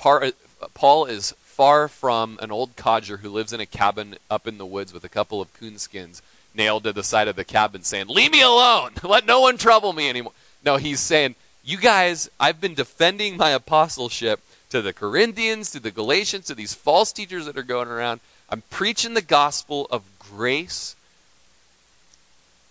Paul 0.74 1.06
is 1.06 1.32
far 1.42 1.88
from 1.88 2.38
an 2.42 2.52
old 2.52 2.76
codger 2.76 3.18
who 3.18 3.30
lives 3.30 3.54
in 3.54 3.62
a 3.62 3.66
cabin 3.66 4.18
up 4.30 4.46
in 4.46 4.58
the 4.58 4.66
woods 4.66 4.94
with 4.94 5.04
a 5.04 5.10
couple 5.10 5.42
of 5.42 5.54
coonskins 5.54 6.22
nailed 6.54 6.84
to 6.84 6.94
the 6.94 7.04
side 7.04 7.28
of 7.28 7.36
the 7.36 7.46
cabin 7.46 7.84
saying, 7.84 8.08
Leave 8.08 8.32
me 8.32 8.42
alone! 8.42 8.92
Let 9.04 9.26
no 9.26 9.40
one 9.40 9.58
trouble 9.58 9.94
me 9.94 10.10
anymore. 10.10 10.34
No, 10.66 10.76
he's 10.78 11.00
saying, 11.00 11.36
You 11.64 11.78
guys, 11.78 12.30
I've 12.40 12.60
been 12.60 12.74
defending 12.76 13.38
my 13.38 13.52
apostleship 13.52 14.42
to 14.70 14.82
the 14.82 14.94
Corinthians, 14.94 15.72
to 15.72 15.80
the 15.80 15.92
Galatians, 15.92 16.46
to 16.48 16.56
these 16.56 16.74
false 16.74 17.14
teachers 17.14 17.46
that 17.46 17.58
are 17.58 17.64
going 17.64 17.88
around. 17.88 18.20
I'm 18.50 18.64
preaching 18.70 19.14
the 19.14 19.22
gospel 19.22 19.88
of 19.90 20.04
grace 20.20 20.96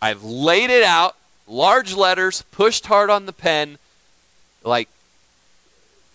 I've 0.01 0.23
laid 0.23 0.71
it 0.71 0.85
out, 0.85 1.17
large 1.47 1.95
letters, 1.95 2.43
pushed 2.53 2.87
hard 2.87 3.11
on 3.11 3.27
the 3.27 3.33
pen, 3.33 3.79
like 4.63 4.89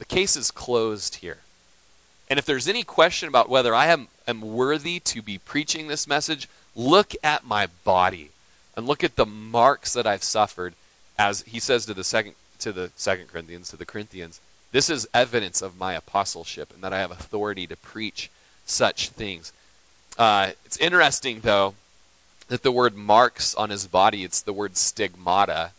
the 0.03 0.15
case 0.15 0.35
is 0.35 0.51
closed 0.51 1.15
here. 1.15 1.37
And 2.29 2.37
if 2.37 2.43
there's 2.43 2.67
any 2.67 2.83
question 2.83 3.29
about 3.29 3.47
whether 3.47 3.73
I 3.73 3.87
am, 3.87 4.09
am 4.27 4.41
worthy 4.41 4.99
to 4.99 5.21
be 5.21 5.37
preaching 5.37 5.87
this 5.87 6.09
message, 6.09 6.49
look 6.75 7.13
at 7.23 7.45
my 7.45 7.67
body 7.85 8.31
and 8.75 8.85
look 8.85 9.01
at 9.01 9.15
the 9.15 9.25
marks 9.25 9.93
that 9.93 10.05
I've 10.05 10.23
suffered 10.23 10.73
as 11.17 11.43
he 11.43 11.57
says 11.57 11.85
to 11.85 11.93
the 11.93 12.03
second 12.03 12.35
to 12.59 12.73
the 12.73 12.91
second 12.97 13.27
Corinthians, 13.29 13.69
to 13.69 13.77
the 13.77 13.85
Corinthians, 13.85 14.41
this 14.73 14.89
is 14.89 15.07
evidence 15.13 15.61
of 15.61 15.77
my 15.77 15.93
apostleship 15.93 16.73
and 16.73 16.83
that 16.83 16.91
I 16.91 16.99
have 16.99 17.11
authority 17.11 17.65
to 17.67 17.77
preach 17.77 18.29
such 18.65 19.07
things. 19.07 19.53
Uh, 20.17 20.51
it's 20.65 20.77
interesting, 20.77 21.39
though, 21.41 21.75
that 22.49 22.63
the 22.63 22.73
word 22.73 22.95
marks 22.95 23.55
on 23.55 23.69
his 23.69 23.87
body, 23.87 24.25
it's 24.25 24.41
the 24.41 24.51
word 24.51 24.75
stigmata, 24.75 25.71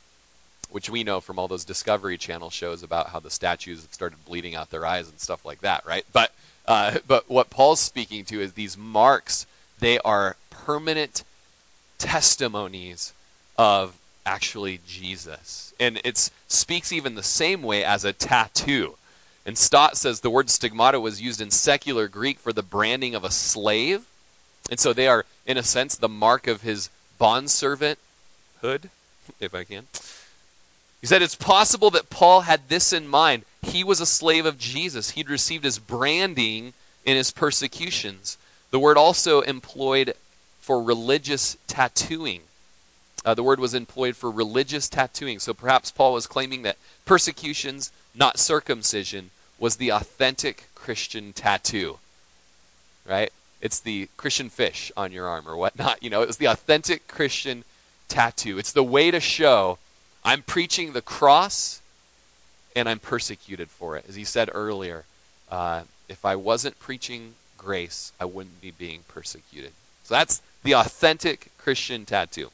which 0.75 0.91
we 0.91 1.05
know 1.05 1.21
from 1.21 1.39
all 1.39 1.49
those 1.49 1.65
Discovery 1.65 2.19
Channel 2.19 2.51
shows 2.51 2.83
about 2.83 3.09
how 3.09 3.21
the 3.21 3.31
statues 3.31 3.83
have 3.83 3.95
started 3.95 4.25
bleeding 4.25 4.55
out 4.55 4.71
their 4.71 4.85
eyes 4.85 5.09
and 5.09 5.19
stuff 5.21 5.45
like 5.45 5.61
that, 5.61 5.87
right? 5.87 6.05
But 6.13 6.33
uh, 6.67 6.99
but 7.07 7.29
what 7.31 7.51
Paul's 7.51 7.81
speaking 7.81 8.25
to 8.27 8.41
is 8.41 8.53
these 8.53 8.77
marks. 8.77 9.47
They 9.79 9.99
are 10.01 10.37
permanent 10.51 11.25
testimonies 11.99 13.13
of 13.59 13.97
actually 14.25 14.81
Jesus, 14.87 15.75
and 15.79 16.01
it 16.05 16.31
speaks 16.49 16.93
even 16.93 17.15
the 17.15 17.23
same 17.23 17.63
way 17.63 17.85
as 17.85 18.05
a 18.05 18.13
tattoo. 18.13 18.97
And 19.47 19.59
Stott 19.59 19.97
says 19.97 20.21
the 20.21 20.31
word 20.31 20.49
stigmata 20.49 20.99
was 20.99 21.21
used 21.21 21.41
in 21.41 21.51
secular 21.51 22.09
Greek 22.09 22.39
for 22.39 22.53
the 22.53 22.63
branding 22.63 23.15
of 23.15 23.25
a 23.25 23.31
slave 23.31 24.07
and 24.71 24.81
so 24.81 24.93
they 24.93 25.07
are, 25.07 25.25
in 25.47 25.59
a 25.59 25.63
sense, 25.63 25.97
the 25.97 26.09
mark 26.09 26.47
of 26.47 26.63
his 26.63 26.89
bondservant 27.19 27.99
hood, 28.61 28.91
if 29.41 29.55
I 29.55 29.65
can. 29.65 29.87
He 31.05 31.09
said 31.09 31.21
it's 31.21 31.35
possible 31.35 31.91
that 31.91 32.09
Paul 32.09 32.41
had 32.41 32.71
this 32.71 32.91
in 32.91 33.07
mind. 33.07 33.43
He 33.61 33.85
was 33.85 34.01
a 34.01 34.07
slave 34.07 34.47
of 34.47 34.57
Jesus. 34.57 35.11
He'd 35.11 35.29
received 35.29 35.63
his 35.63 35.79
branding 35.79 36.73
in 37.05 37.15
his 37.15 37.31
persecutions. 37.31 38.39
The 38.71 38.79
word 38.79 38.97
also 38.97 39.43
employed 39.43 40.15
for 40.63 40.83
religious 40.83 41.59
tattooing. 41.67 42.41
Uh, 43.23 43.35
the 43.35 43.43
word 43.43 43.61
was 43.61 43.75
employed 43.75 44.17
for 44.17 44.31
religious 44.31 44.89
tattooing. 44.89 45.41
So 45.41 45.53
perhaps 45.53 45.91
Paul 45.91 46.15
was 46.15 46.27
claiming 46.27 46.63
that 46.63 46.79
persecutions, 47.05 47.93
not 48.15 48.39
circumcision, 48.39 49.29
was 49.59 49.77
the 49.77 49.91
authentic 49.91 50.71
Christian 50.75 51.35
tattoo. 51.35 51.99
Right? 53.07 53.31
It's 53.61 53.79
the 53.79 54.09
Christian 54.17 54.49
fish 54.49 54.91
on 54.97 55.13
your 55.13 55.29
arm 55.29 55.47
or 55.47 55.55
whatnot. 55.55 56.03
You 56.03 56.09
know, 56.09 56.23
it 56.23 56.29
was 56.29 56.39
the 56.39 56.49
authentic 56.49 57.09
Christian 57.09 57.65
tattoo. 58.09 58.57
It's 58.57 58.73
the 58.73 58.83
way 58.83 59.11
to 59.11 59.21
show 59.21 59.77
I'm 60.25 60.43
preaching 60.43 60.93
the 60.93 61.03
cross 61.03 61.83
and 62.75 62.89
I'm 62.89 62.99
persecuted 62.99 63.69
for 63.69 63.97
it. 63.97 64.05
As 64.09 64.15
he 64.15 64.25
said 64.25 64.51
earlier, 64.53 65.05
uh, 65.51 65.83
if 66.09 66.25
I 66.25 66.37
wasn't 66.37 66.79
preaching 66.79 67.35
grace, 67.59 68.13
I 68.21 68.25
wouldn't 68.25 68.61
be 68.61 68.71
being 68.71 69.01
persecuted. 69.09 69.73
So 70.05 70.15
that's 70.15 70.43
the 70.63 70.75
authentic 70.75 71.51
Christian 71.59 72.05
tattoo. 72.05 72.51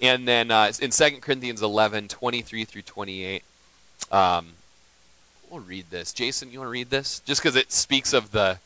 And 0.00 0.28
then 0.28 0.50
uh, 0.50 0.72
in 0.80 0.90
2 0.90 1.18
Corinthians 1.20 1.62
11, 1.62 2.08
23 2.08 2.64
through 2.64 2.82
28, 2.82 3.42
um, 4.12 4.48
we'll 5.50 5.60
read 5.60 5.86
this. 5.90 6.12
Jason, 6.12 6.52
you 6.52 6.58
want 6.58 6.68
to 6.68 6.72
read 6.72 6.90
this? 6.90 7.20
Just 7.20 7.42
because 7.42 7.56
it 7.56 7.72
speaks 7.72 8.12
of 8.12 8.32
the, 8.32 8.58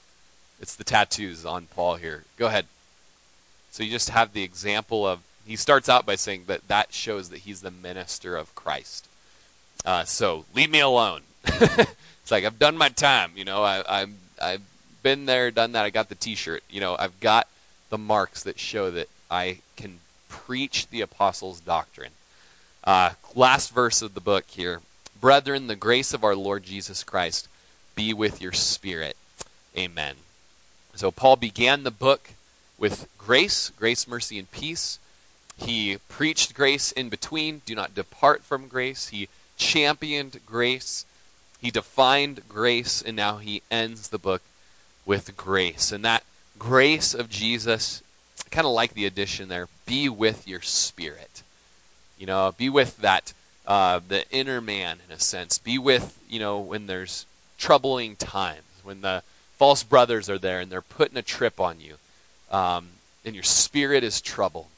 it's 0.61 0.75
the 0.75 0.85
tattoos 0.85 1.47
on 1.47 1.67
Paul 1.67 1.97
here. 1.97 2.25
Go 2.37 2.47
ahead. 2.47 2.67
So 3.71 3.85
you 3.85 3.91
just 3.91 4.11
have 4.11 4.33
the 4.33 4.43
example 4.43 5.07
of, 5.07 5.21
he 5.47 5.57
starts 5.57 5.89
out 5.89 6.07
by 6.07 6.17
saying 6.17 6.45
that 6.47 6.69
that 6.69 6.93
shows 6.93 7.31
that 7.31 7.39
he's 7.39 7.63
the 7.63 7.71
minister 7.71 8.37
of 8.37 8.55
Christ. 8.55 9.09
Uh, 9.85 10.05
so 10.05 10.45
leave 10.55 10.71
me 10.71 10.81
alone. 10.81 11.23
it's 11.45 12.31
like 12.31 12.45
I've 12.45 12.59
done 12.59 12.77
my 12.77 12.89
time. 12.89 13.33
You 13.37 13.45
know, 13.45 13.63
I, 13.63 14.03
I'm 14.03 14.17
I've 14.41 14.63
been 15.03 15.27
there, 15.27 15.51
done 15.51 15.73
that. 15.73 15.85
I 15.85 15.91
got 15.91 16.09
the 16.09 16.15
T-shirt. 16.15 16.63
You 16.71 16.81
know, 16.81 16.97
I've 16.99 17.19
got 17.21 17.49
the 17.89 17.99
marks 17.99 18.43
that 18.43 18.59
show 18.59 18.91
that 18.91 19.09
I 19.31 19.59
can 19.77 20.01
preach 20.29 20.89
the 20.89 21.01
apostles' 21.01 21.61
doctrine. 21.61 22.13
Uh, 22.85 23.11
last 23.35 23.73
verse 23.73 24.03
of 24.03 24.15
the 24.15 24.21
book 24.21 24.45
here. 24.49 24.81
Brethren, 25.21 25.67
the 25.67 25.77
grace 25.77 26.15
of 26.15 26.25
our 26.25 26.35
Lord 26.35 26.63
Jesus 26.63 27.05
Christ 27.05 27.49
be 27.95 28.15
with 28.15 28.41
your 28.41 28.53
spirit. 28.53 29.17
Amen. 29.77 30.17
So 30.95 31.11
Paul 31.11 31.37
began 31.37 31.83
the 31.83 31.91
book 31.91 32.31
with 32.79 33.09
grace, 33.19 33.71
grace, 33.79 34.09
mercy, 34.09 34.39
and 34.39 34.51
peace. 34.51 34.99
He 35.61 35.99
preached 36.09 36.55
grace 36.55 36.91
in 36.91 37.09
between. 37.09 37.63
Do 37.67 37.75
not 37.75 37.95
depart 37.95 38.43
from 38.43 38.67
grace. 38.67 39.09
He 39.09 39.29
championed 39.57 40.41
grace. 40.47 41.05
He 41.61 41.71
defined 41.71 42.49
grace, 42.49 43.03
and 43.03 43.15
now 43.15 43.37
he 43.37 43.63
ends 43.71 44.09
the 44.09 44.19
book 44.19 44.43
with 45.05 45.37
grace. 45.37 45.93
And 45.93 46.05
that 46.05 46.25
grace 46.59 47.13
of 47.13 47.29
Jesus, 47.29 48.03
kind 48.51 48.67
of 48.67 48.73
like 48.73 48.95
the 48.95 49.05
addition 49.05 49.49
there, 49.49 49.69
be 49.85 50.09
with 50.09 50.49
your 50.49 50.63
spirit. 50.63 51.43
You 52.19 52.27
know, 52.27 52.55
be 52.57 52.71
with 52.71 52.99
that, 52.99 53.35
uh, 53.67 54.01
the 54.07 54.29
inner 54.31 54.61
man 54.61 54.99
in 55.07 55.15
a 55.15 55.21
sense. 55.21 55.59
Be 55.59 55.79
with, 55.79 56.19
you 56.29 56.39
know, 56.39 56.59
when 56.59 56.87
there's 56.87 57.27
troubling 57.59 58.17
times, 58.17 58.63
when 58.83 59.03
the 59.03 59.23
false 59.57 59.83
brothers 59.83 60.31
are 60.31 60.39
there 60.39 60.61
and 60.61 60.73
they're 60.73 60.81
putting 60.81 61.19
a 61.19 61.23
trip 61.23 61.61
on 61.61 61.81
you, 61.81 61.97
um, 62.51 62.89
and 63.25 63.35
your 63.35 63.45
spirit 63.45 64.03
is 64.03 64.23
troubled. 64.23 64.69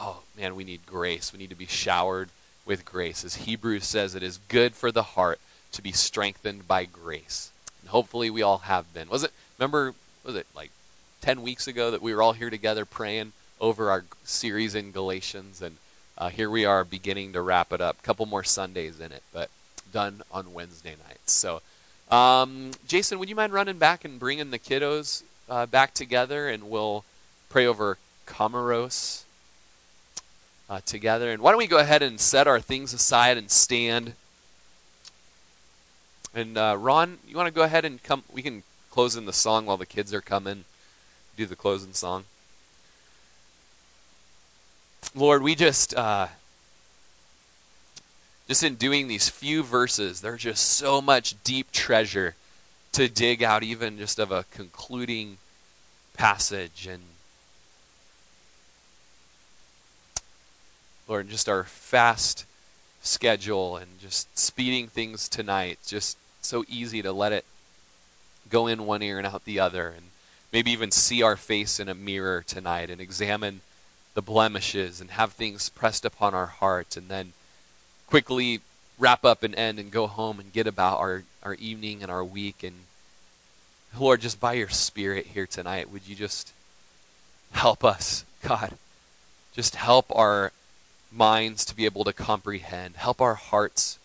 Oh, 0.00 0.20
man, 0.36 0.54
we 0.54 0.62
need 0.62 0.86
grace. 0.86 1.32
We 1.32 1.40
need 1.40 1.50
to 1.50 1.56
be 1.56 1.66
showered 1.66 2.28
with 2.64 2.84
grace. 2.84 3.24
As 3.24 3.34
Hebrews 3.36 3.84
says, 3.84 4.14
it 4.14 4.22
is 4.22 4.38
good 4.48 4.74
for 4.74 4.92
the 4.92 5.02
heart 5.02 5.40
to 5.72 5.82
be 5.82 5.90
strengthened 5.90 6.68
by 6.68 6.84
grace. 6.84 7.50
And 7.80 7.90
hopefully 7.90 8.30
we 8.30 8.42
all 8.42 8.58
have 8.58 8.92
been. 8.94 9.08
Was 9.08 9.24
it, 9.24 9.32
remember, 9.58 9.94
was 10.22 10.36
it 10.36 10.46
like 10.54 10.70
10 11.22 11.42
weeks 11.42 11.66
ago 11.66 11.90
that 11.90 12.00
we 12.00 12.14
were 12.14 12.22
all 12.22 12.32
here 12.32 12.50
together 12.50 12.84
praying 12.84 13.32
over 13.60 13.90
our 13.90 14.04
series 14.22 14.76
in 14.76 14.92
Galatians? 14.92 15.60
And 15.60 15.78
uh, 16.16 16.28
here 16.28 16.48
we 16.48 16.64
are 16.64 16.84
beginning 16.84 17.32
to 17.32 17.42
wrap 17.42 17.72
it 17.72 17.80
up. 17.80 17.98
A 17.98 18.02
couple 18.02 18.26
more 18.26 18.44
Sundays 18.44 19.00
in 19.00 19.10
it, 19.10 19.22
but 19.32 19.50
done 19.92 20.22
on 20.30 20.52
Wednesday 20.52 20.94
nights. 21.08 21.32
So, 21.32 21.60
um, 22.08 22.70
Jason, 22.86 23.18
would 23.18 23.28
you 23.28 23.34
mind 23.34 23.52
running 23.52 23.78
back 23.78 24.04
and 24.04 24.20
bringing 24.20 24.52
the 24.52 24.58
kiddos 24.60 25.24
uh, 25.48 25.66
back 25.66 25.92
together 25.92 26.48
and 26.48 26.70
we'll 26.70 27.04
pray 27.48 27.66
over 27.66 27.98
Comoros 28.26 29.24
uh, 30.68 30.80
together. 30.84 31.30
And 31.30 31.42
why 31.42 31.50
don't 31.50 31.58
we 31.58 31.66
go 31.66 31.78
ahead 31.78 32.02
and 32.02 32.20
set 32.20 32.46
our 32.46 32.60
things 32.60 32.92
aside 32.92 33.36
and 33.36 33.50
stand? 33.50 34.14
And 36.34 36.56
uh, 36.58 36.76
Ron, 36.78 37.18
you 37.26 37.36
want 37.36 37.48
to 37.48 37.54
go 37.54 37.62
ahead 37.62 37.84
and 37.84 38.02
come? 38.02 38.22
We 38.32 38.42
can 38.42 38.62
close 38.90 39.16
in 39.16 39.24
the 39.24 39.32
song 39.32 39.66
while 39.66 39.76
the 39.76 39.86
kids 39.86 40.12
are 40.12 40.20
coming. 40.20 40.64
Do 41.36 41.46
the 41.46 41.56
closing 41.56 41.94
song. 41.94 42.24
Lord, 45.14 45.42
we 45.42 45.54
just 45.54 45.94
uh, 45.94 46.28
just 48.48 48.62
in 48.62 48.76
doing 48.76 49.08
these 49.08 49.28
few 49.28 49.62
verses, 49.62 50.20
there's 50.20 50.42
just 50.42 50.64
so 50.64 51.00
much 51.00 51.34
deep 51.44 51.70
treasure 51.70 52.34
to 52.92 53.08
dig 53.08 53.42
out, 53.42 53.62
even 53.62 53.98
just 53.98 54.18
of 54.18 54.32
a 54.32 54.46
concluding 54.50 55.36
passage 56.14 56.86
and 56.90 57.02
Lord, 61.08 61.30
just 61.30 61.48
our 61.48 61.64
fast 61.64 62.44
schedule 63.02 63.78
and 63.78 63.98
just 63.98 64.38
speeding 64.38 64.88
things 64.88 65.26
tonight, 65.26 65.78
just 65.86 66.18
so 66.42 66.64
easy 66.68 67.00
to 67.00 67.12
let 67.12 67.32
it 67.32 67.46
go 68.50 68.66
in 68.66 68.84
one 68.84 69.02
ear 69.02 69.16
and 69.16 69.26
out 69.26 69.46
the 69.46 69.58
other, 69.58 69.88
and 69.88 70.06
maybe 70.52 70.70
even 70.70 70.90
see 70.90 71.22
our 71.22 71.36
face 71.36 71.80
in 71.80 71.88
a 71.88 71.94
mirror 71.94 72.44
tonight 72.46 72.90
and 72.90 73.00
examine 73.00 73.62
the 74.12 74.20
blemishes 74.20 75.00
and 75.00 75.12
have 75.12 75.32
things 75.32 75.70
pressed 75.70 76.04
upon 76.04 76.34
our 76.34 76.46
heart, 76.46 76.94
and 76.94 77.08
then 77.08 77.32
quickly 78.06 78.60
wrap 78.98 79.24
up 79.24 79.42
and 79.42 79.54
end 79.54 79.78
and 79.78 79.90
go 79.90 80.06
home 80.06 80.38
and 80.38 80.52
get 80.52 80.66
about 80.66 80.98
our, 80.98 81.22
our 81.42 81.54
evening 81.54 82.02
and 82.02 82.10
our 82.10 82.24
week. 82.24 82.62
And 82.62 82.74
Lord, 83.98 84.20
just 84.20 84.40
by 84.40 84.54
your 84.54 84.68
Spirit 84.68 85.28
here 85.28 85.46
tonight, 85.46 85.90
would 85.90 86.06
you 86.06 86.14
just 86.14 86.52
help 87.52 87.82
us, 87.82 88.26
God? 88.42 88.76
Just 89.54 89.76
help 89.76 90.06
our 90.14 90.52
minds 91.10 91.64
to 91.64 91.74
be 91.74 91.84
able 91.84 92.04
to 92.04 92.12
comprehend. 92.12 92.96
Help 92.96 93.20
our 93.20 93.34
hearts 93.34 93.98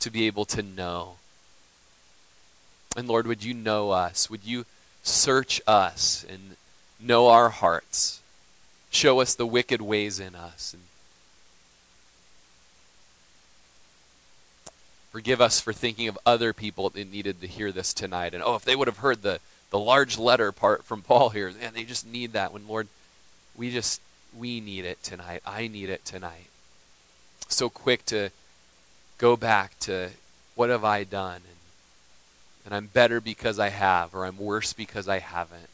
to 0.00 0.10
be 0.10 0.26
able 0.26 0.44
to 0.46 0.62
know. 0.62 1.16
And 2.96 3.08
Lord, 3.08 3.26
would 3.26 3.44
you 3.44 3.54
know 3.54 3.90
us? 3.90 4.28
Would 4.28 4.44
you 4.44 4.66
search 5.02 5.60
us 5.66 6.24
and 6.28 6.56
know 7.00 7.28
our 7.28 7.48
hearts? 7.48 8.20
Show 8.90 9.20
us 9.20 9.34
the 9.34 9.46
wicked 9.46 9.80
ways 9.80 10.20
in 10.20 10.34
us. 10.34 10.74
And 10.74 10.82
forgive 15.10 15.40
us 15.40 15.60
for 15.60 15.72
thinking 15.72 16.08
of 16.08 16.18
other 16.26 16.52
people 16.52 16.90
that 16.90 17.10
needed 17.10 17.40
to 17.40 17.46
hear 17.46 17.72
this 17.72 17.94
tonight. 17.94 18.34
And 18.34 18.42
oh, 18.42 18.56
if 18.56 18.64
they 18.64 18.76
would 18.76 18.88
have 18.88 18.98
heard 18.98 19.22
the, 19.22 19.40
the 19.70 19.78
large 19.78 20.18
letter 20.18 20.52
part 20.52 20.84
from 20.84 21.02
Paul 21.02 21.30
here, 21.30 21.50
man, 21.50 21.72
they 21.74 21.84
just 21.84 22.06
need 22.06 22.32
that. 22.32 22.52
When, 22.52 22.66
Lord, 22.68 22.88
we 23.56 23.70
just 23.70 24.00
we 24.36 24.60
need 24.60 24.84
it 24.84 25.02
tonight. 25.02 25.42
I 25.46 25.68
need 25.68 25.90
it 25.90 26.04
tonight. 26.04 26.48
So 27.48 27.68
quick 27.68 28.04
to 28.06 28.30
go 29.18 29.36
back 29.36 29.78
to 29.80 30.10
what 30.54 30.70
have 30.70 30.84
I 30.84 31.04
done? 31.04 31.36
And, 31.36 32.66
and 32.66 32.74
I'm 32.74 32.86
better 32.86 33.20
because 33.20 33.58
I 33.58 33.68
have, 33.70 34.14
or 34.14 34.24
I'm 34.24 34.38
worse 34.38 34.72
because 34.72 35.08
I 35.08 35.18
haven't. 35.18 35.68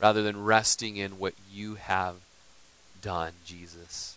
Rather 0.00 0.22
than 0.22 0.44
resting 0.44 0.96
in 0.96 1.18
what 1.18 1.34
you 1.52 1.74
have 1.74 2.16
done, 3.02 3.32
Jesus. 3.44 4.16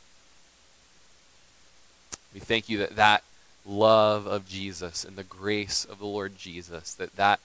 We 2.33 2.39
thank 2.39 2.69
you 2.69 2.77
that 2.79 2.95
that 2.95 3.23
love 3.65 4.25
of 4.25 4.47
Jesus 4.47 5.03
and 5.03 5.15
the 5.15 5.23
grace 5.23 5.85
of 5.85 5.99
the 5.99 6.05
Lord 6.05 6.37
Jesus, 6.37 6.93
that 6.95 7.15
that 7.15 7.39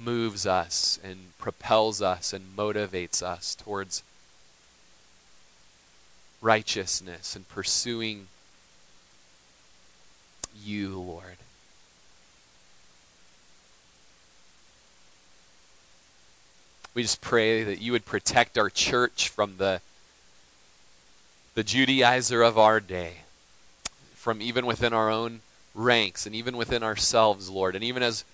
moves 0.00 0.46
us 0.46 0.98
and 1.02 1.36
propels 1.38 2.00
us 2.02 2.32
and 2.32 2.56
motivates 2.56 3.22
us 3.22 3.54
towards 3.54 4.02
righteousness 6.40 7.36
and 7.36 7.48
pursuing 7.48 8.28
you, 10.64 10.98
Lord. 10.98 11.36
We 16.94 17.02
just 17.02 17.20
pray 17.20 17.62
that 17.64 17.80
you 17.80 17.92
would 17.92 18.04
protect 18.04 18.58
our 18.58 18.68
church 18.68 19.28
from 19.28 19.56
the 19.56 19.80
the 21.54 21.64
Judaizer 21.64 22.46
of 22.46 22.58
our 22.58 22.80
day, 22.80 23.18
from 24.14 24.40
even 24.40 24.64
within 24.64 24.94
our 24.94 25.10
own 25.10 25.40
ranks 25.74 26.24
and 26.26 26.34
even 26.34 26.56
within 26.56 26.82
ourselves, 26.82 27.50
Lord. 27.50 27.74
And 27.74 27.84
even 27.84 28.02
as 28.02 28.24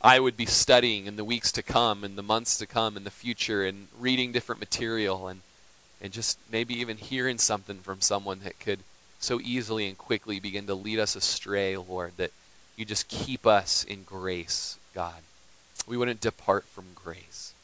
I 0.00 0.20
would 0.20 0.36
be 0.36 0.46
studying 0.46 1.06
in 1.06 1.16
the 1.16 1.24
weeks 1.24 1.50
to 1.52 1.62
come 1.62 2.04
and 2.04 2.16
the 2.16 2.22
months 2.22 2.58
to 2.58 2.66
come 2.66 2.96
in 2.96 3.04
the 3.04 3.10
future 3.10 3.64
and 3.64 3.88
reading 3.98 4.32
different 4.32 4.60
material 4.60 5.28
and 5.28 5.40
and 6.00 6.12
just 6.12 6.38
maybe 6.52 6.78
even 6.78 6.98
hearing 6.98 7.38
something 7.38 7.78
from 7.78 8.00
someone 8.00 8.40
that 8.44 8.60
could 8.60 8.80
so 9.18 9.40
easily 9.40 9.86
and 9.88 9.96
quickly 9.96 10.38
begin 10.38 10.66
to 10.66 10.74
lead 10.74 10.98
us 10.98 11.16
astray, 11.16 11.76
Lord, 11.76 12.12
that 12.18 12.32
you 12.76 12.84
just 12.84 13.08
keep 13.08 13.46
us 13.46 13.82
in 13.82 14.02
grace, 14.02 14.78
God. 14.94 15.22
We 15.86 15.96
wouldn't 15.96 16.20
depart 16.20 16.64
from 16.64 16.84
grace. 16.94 17.54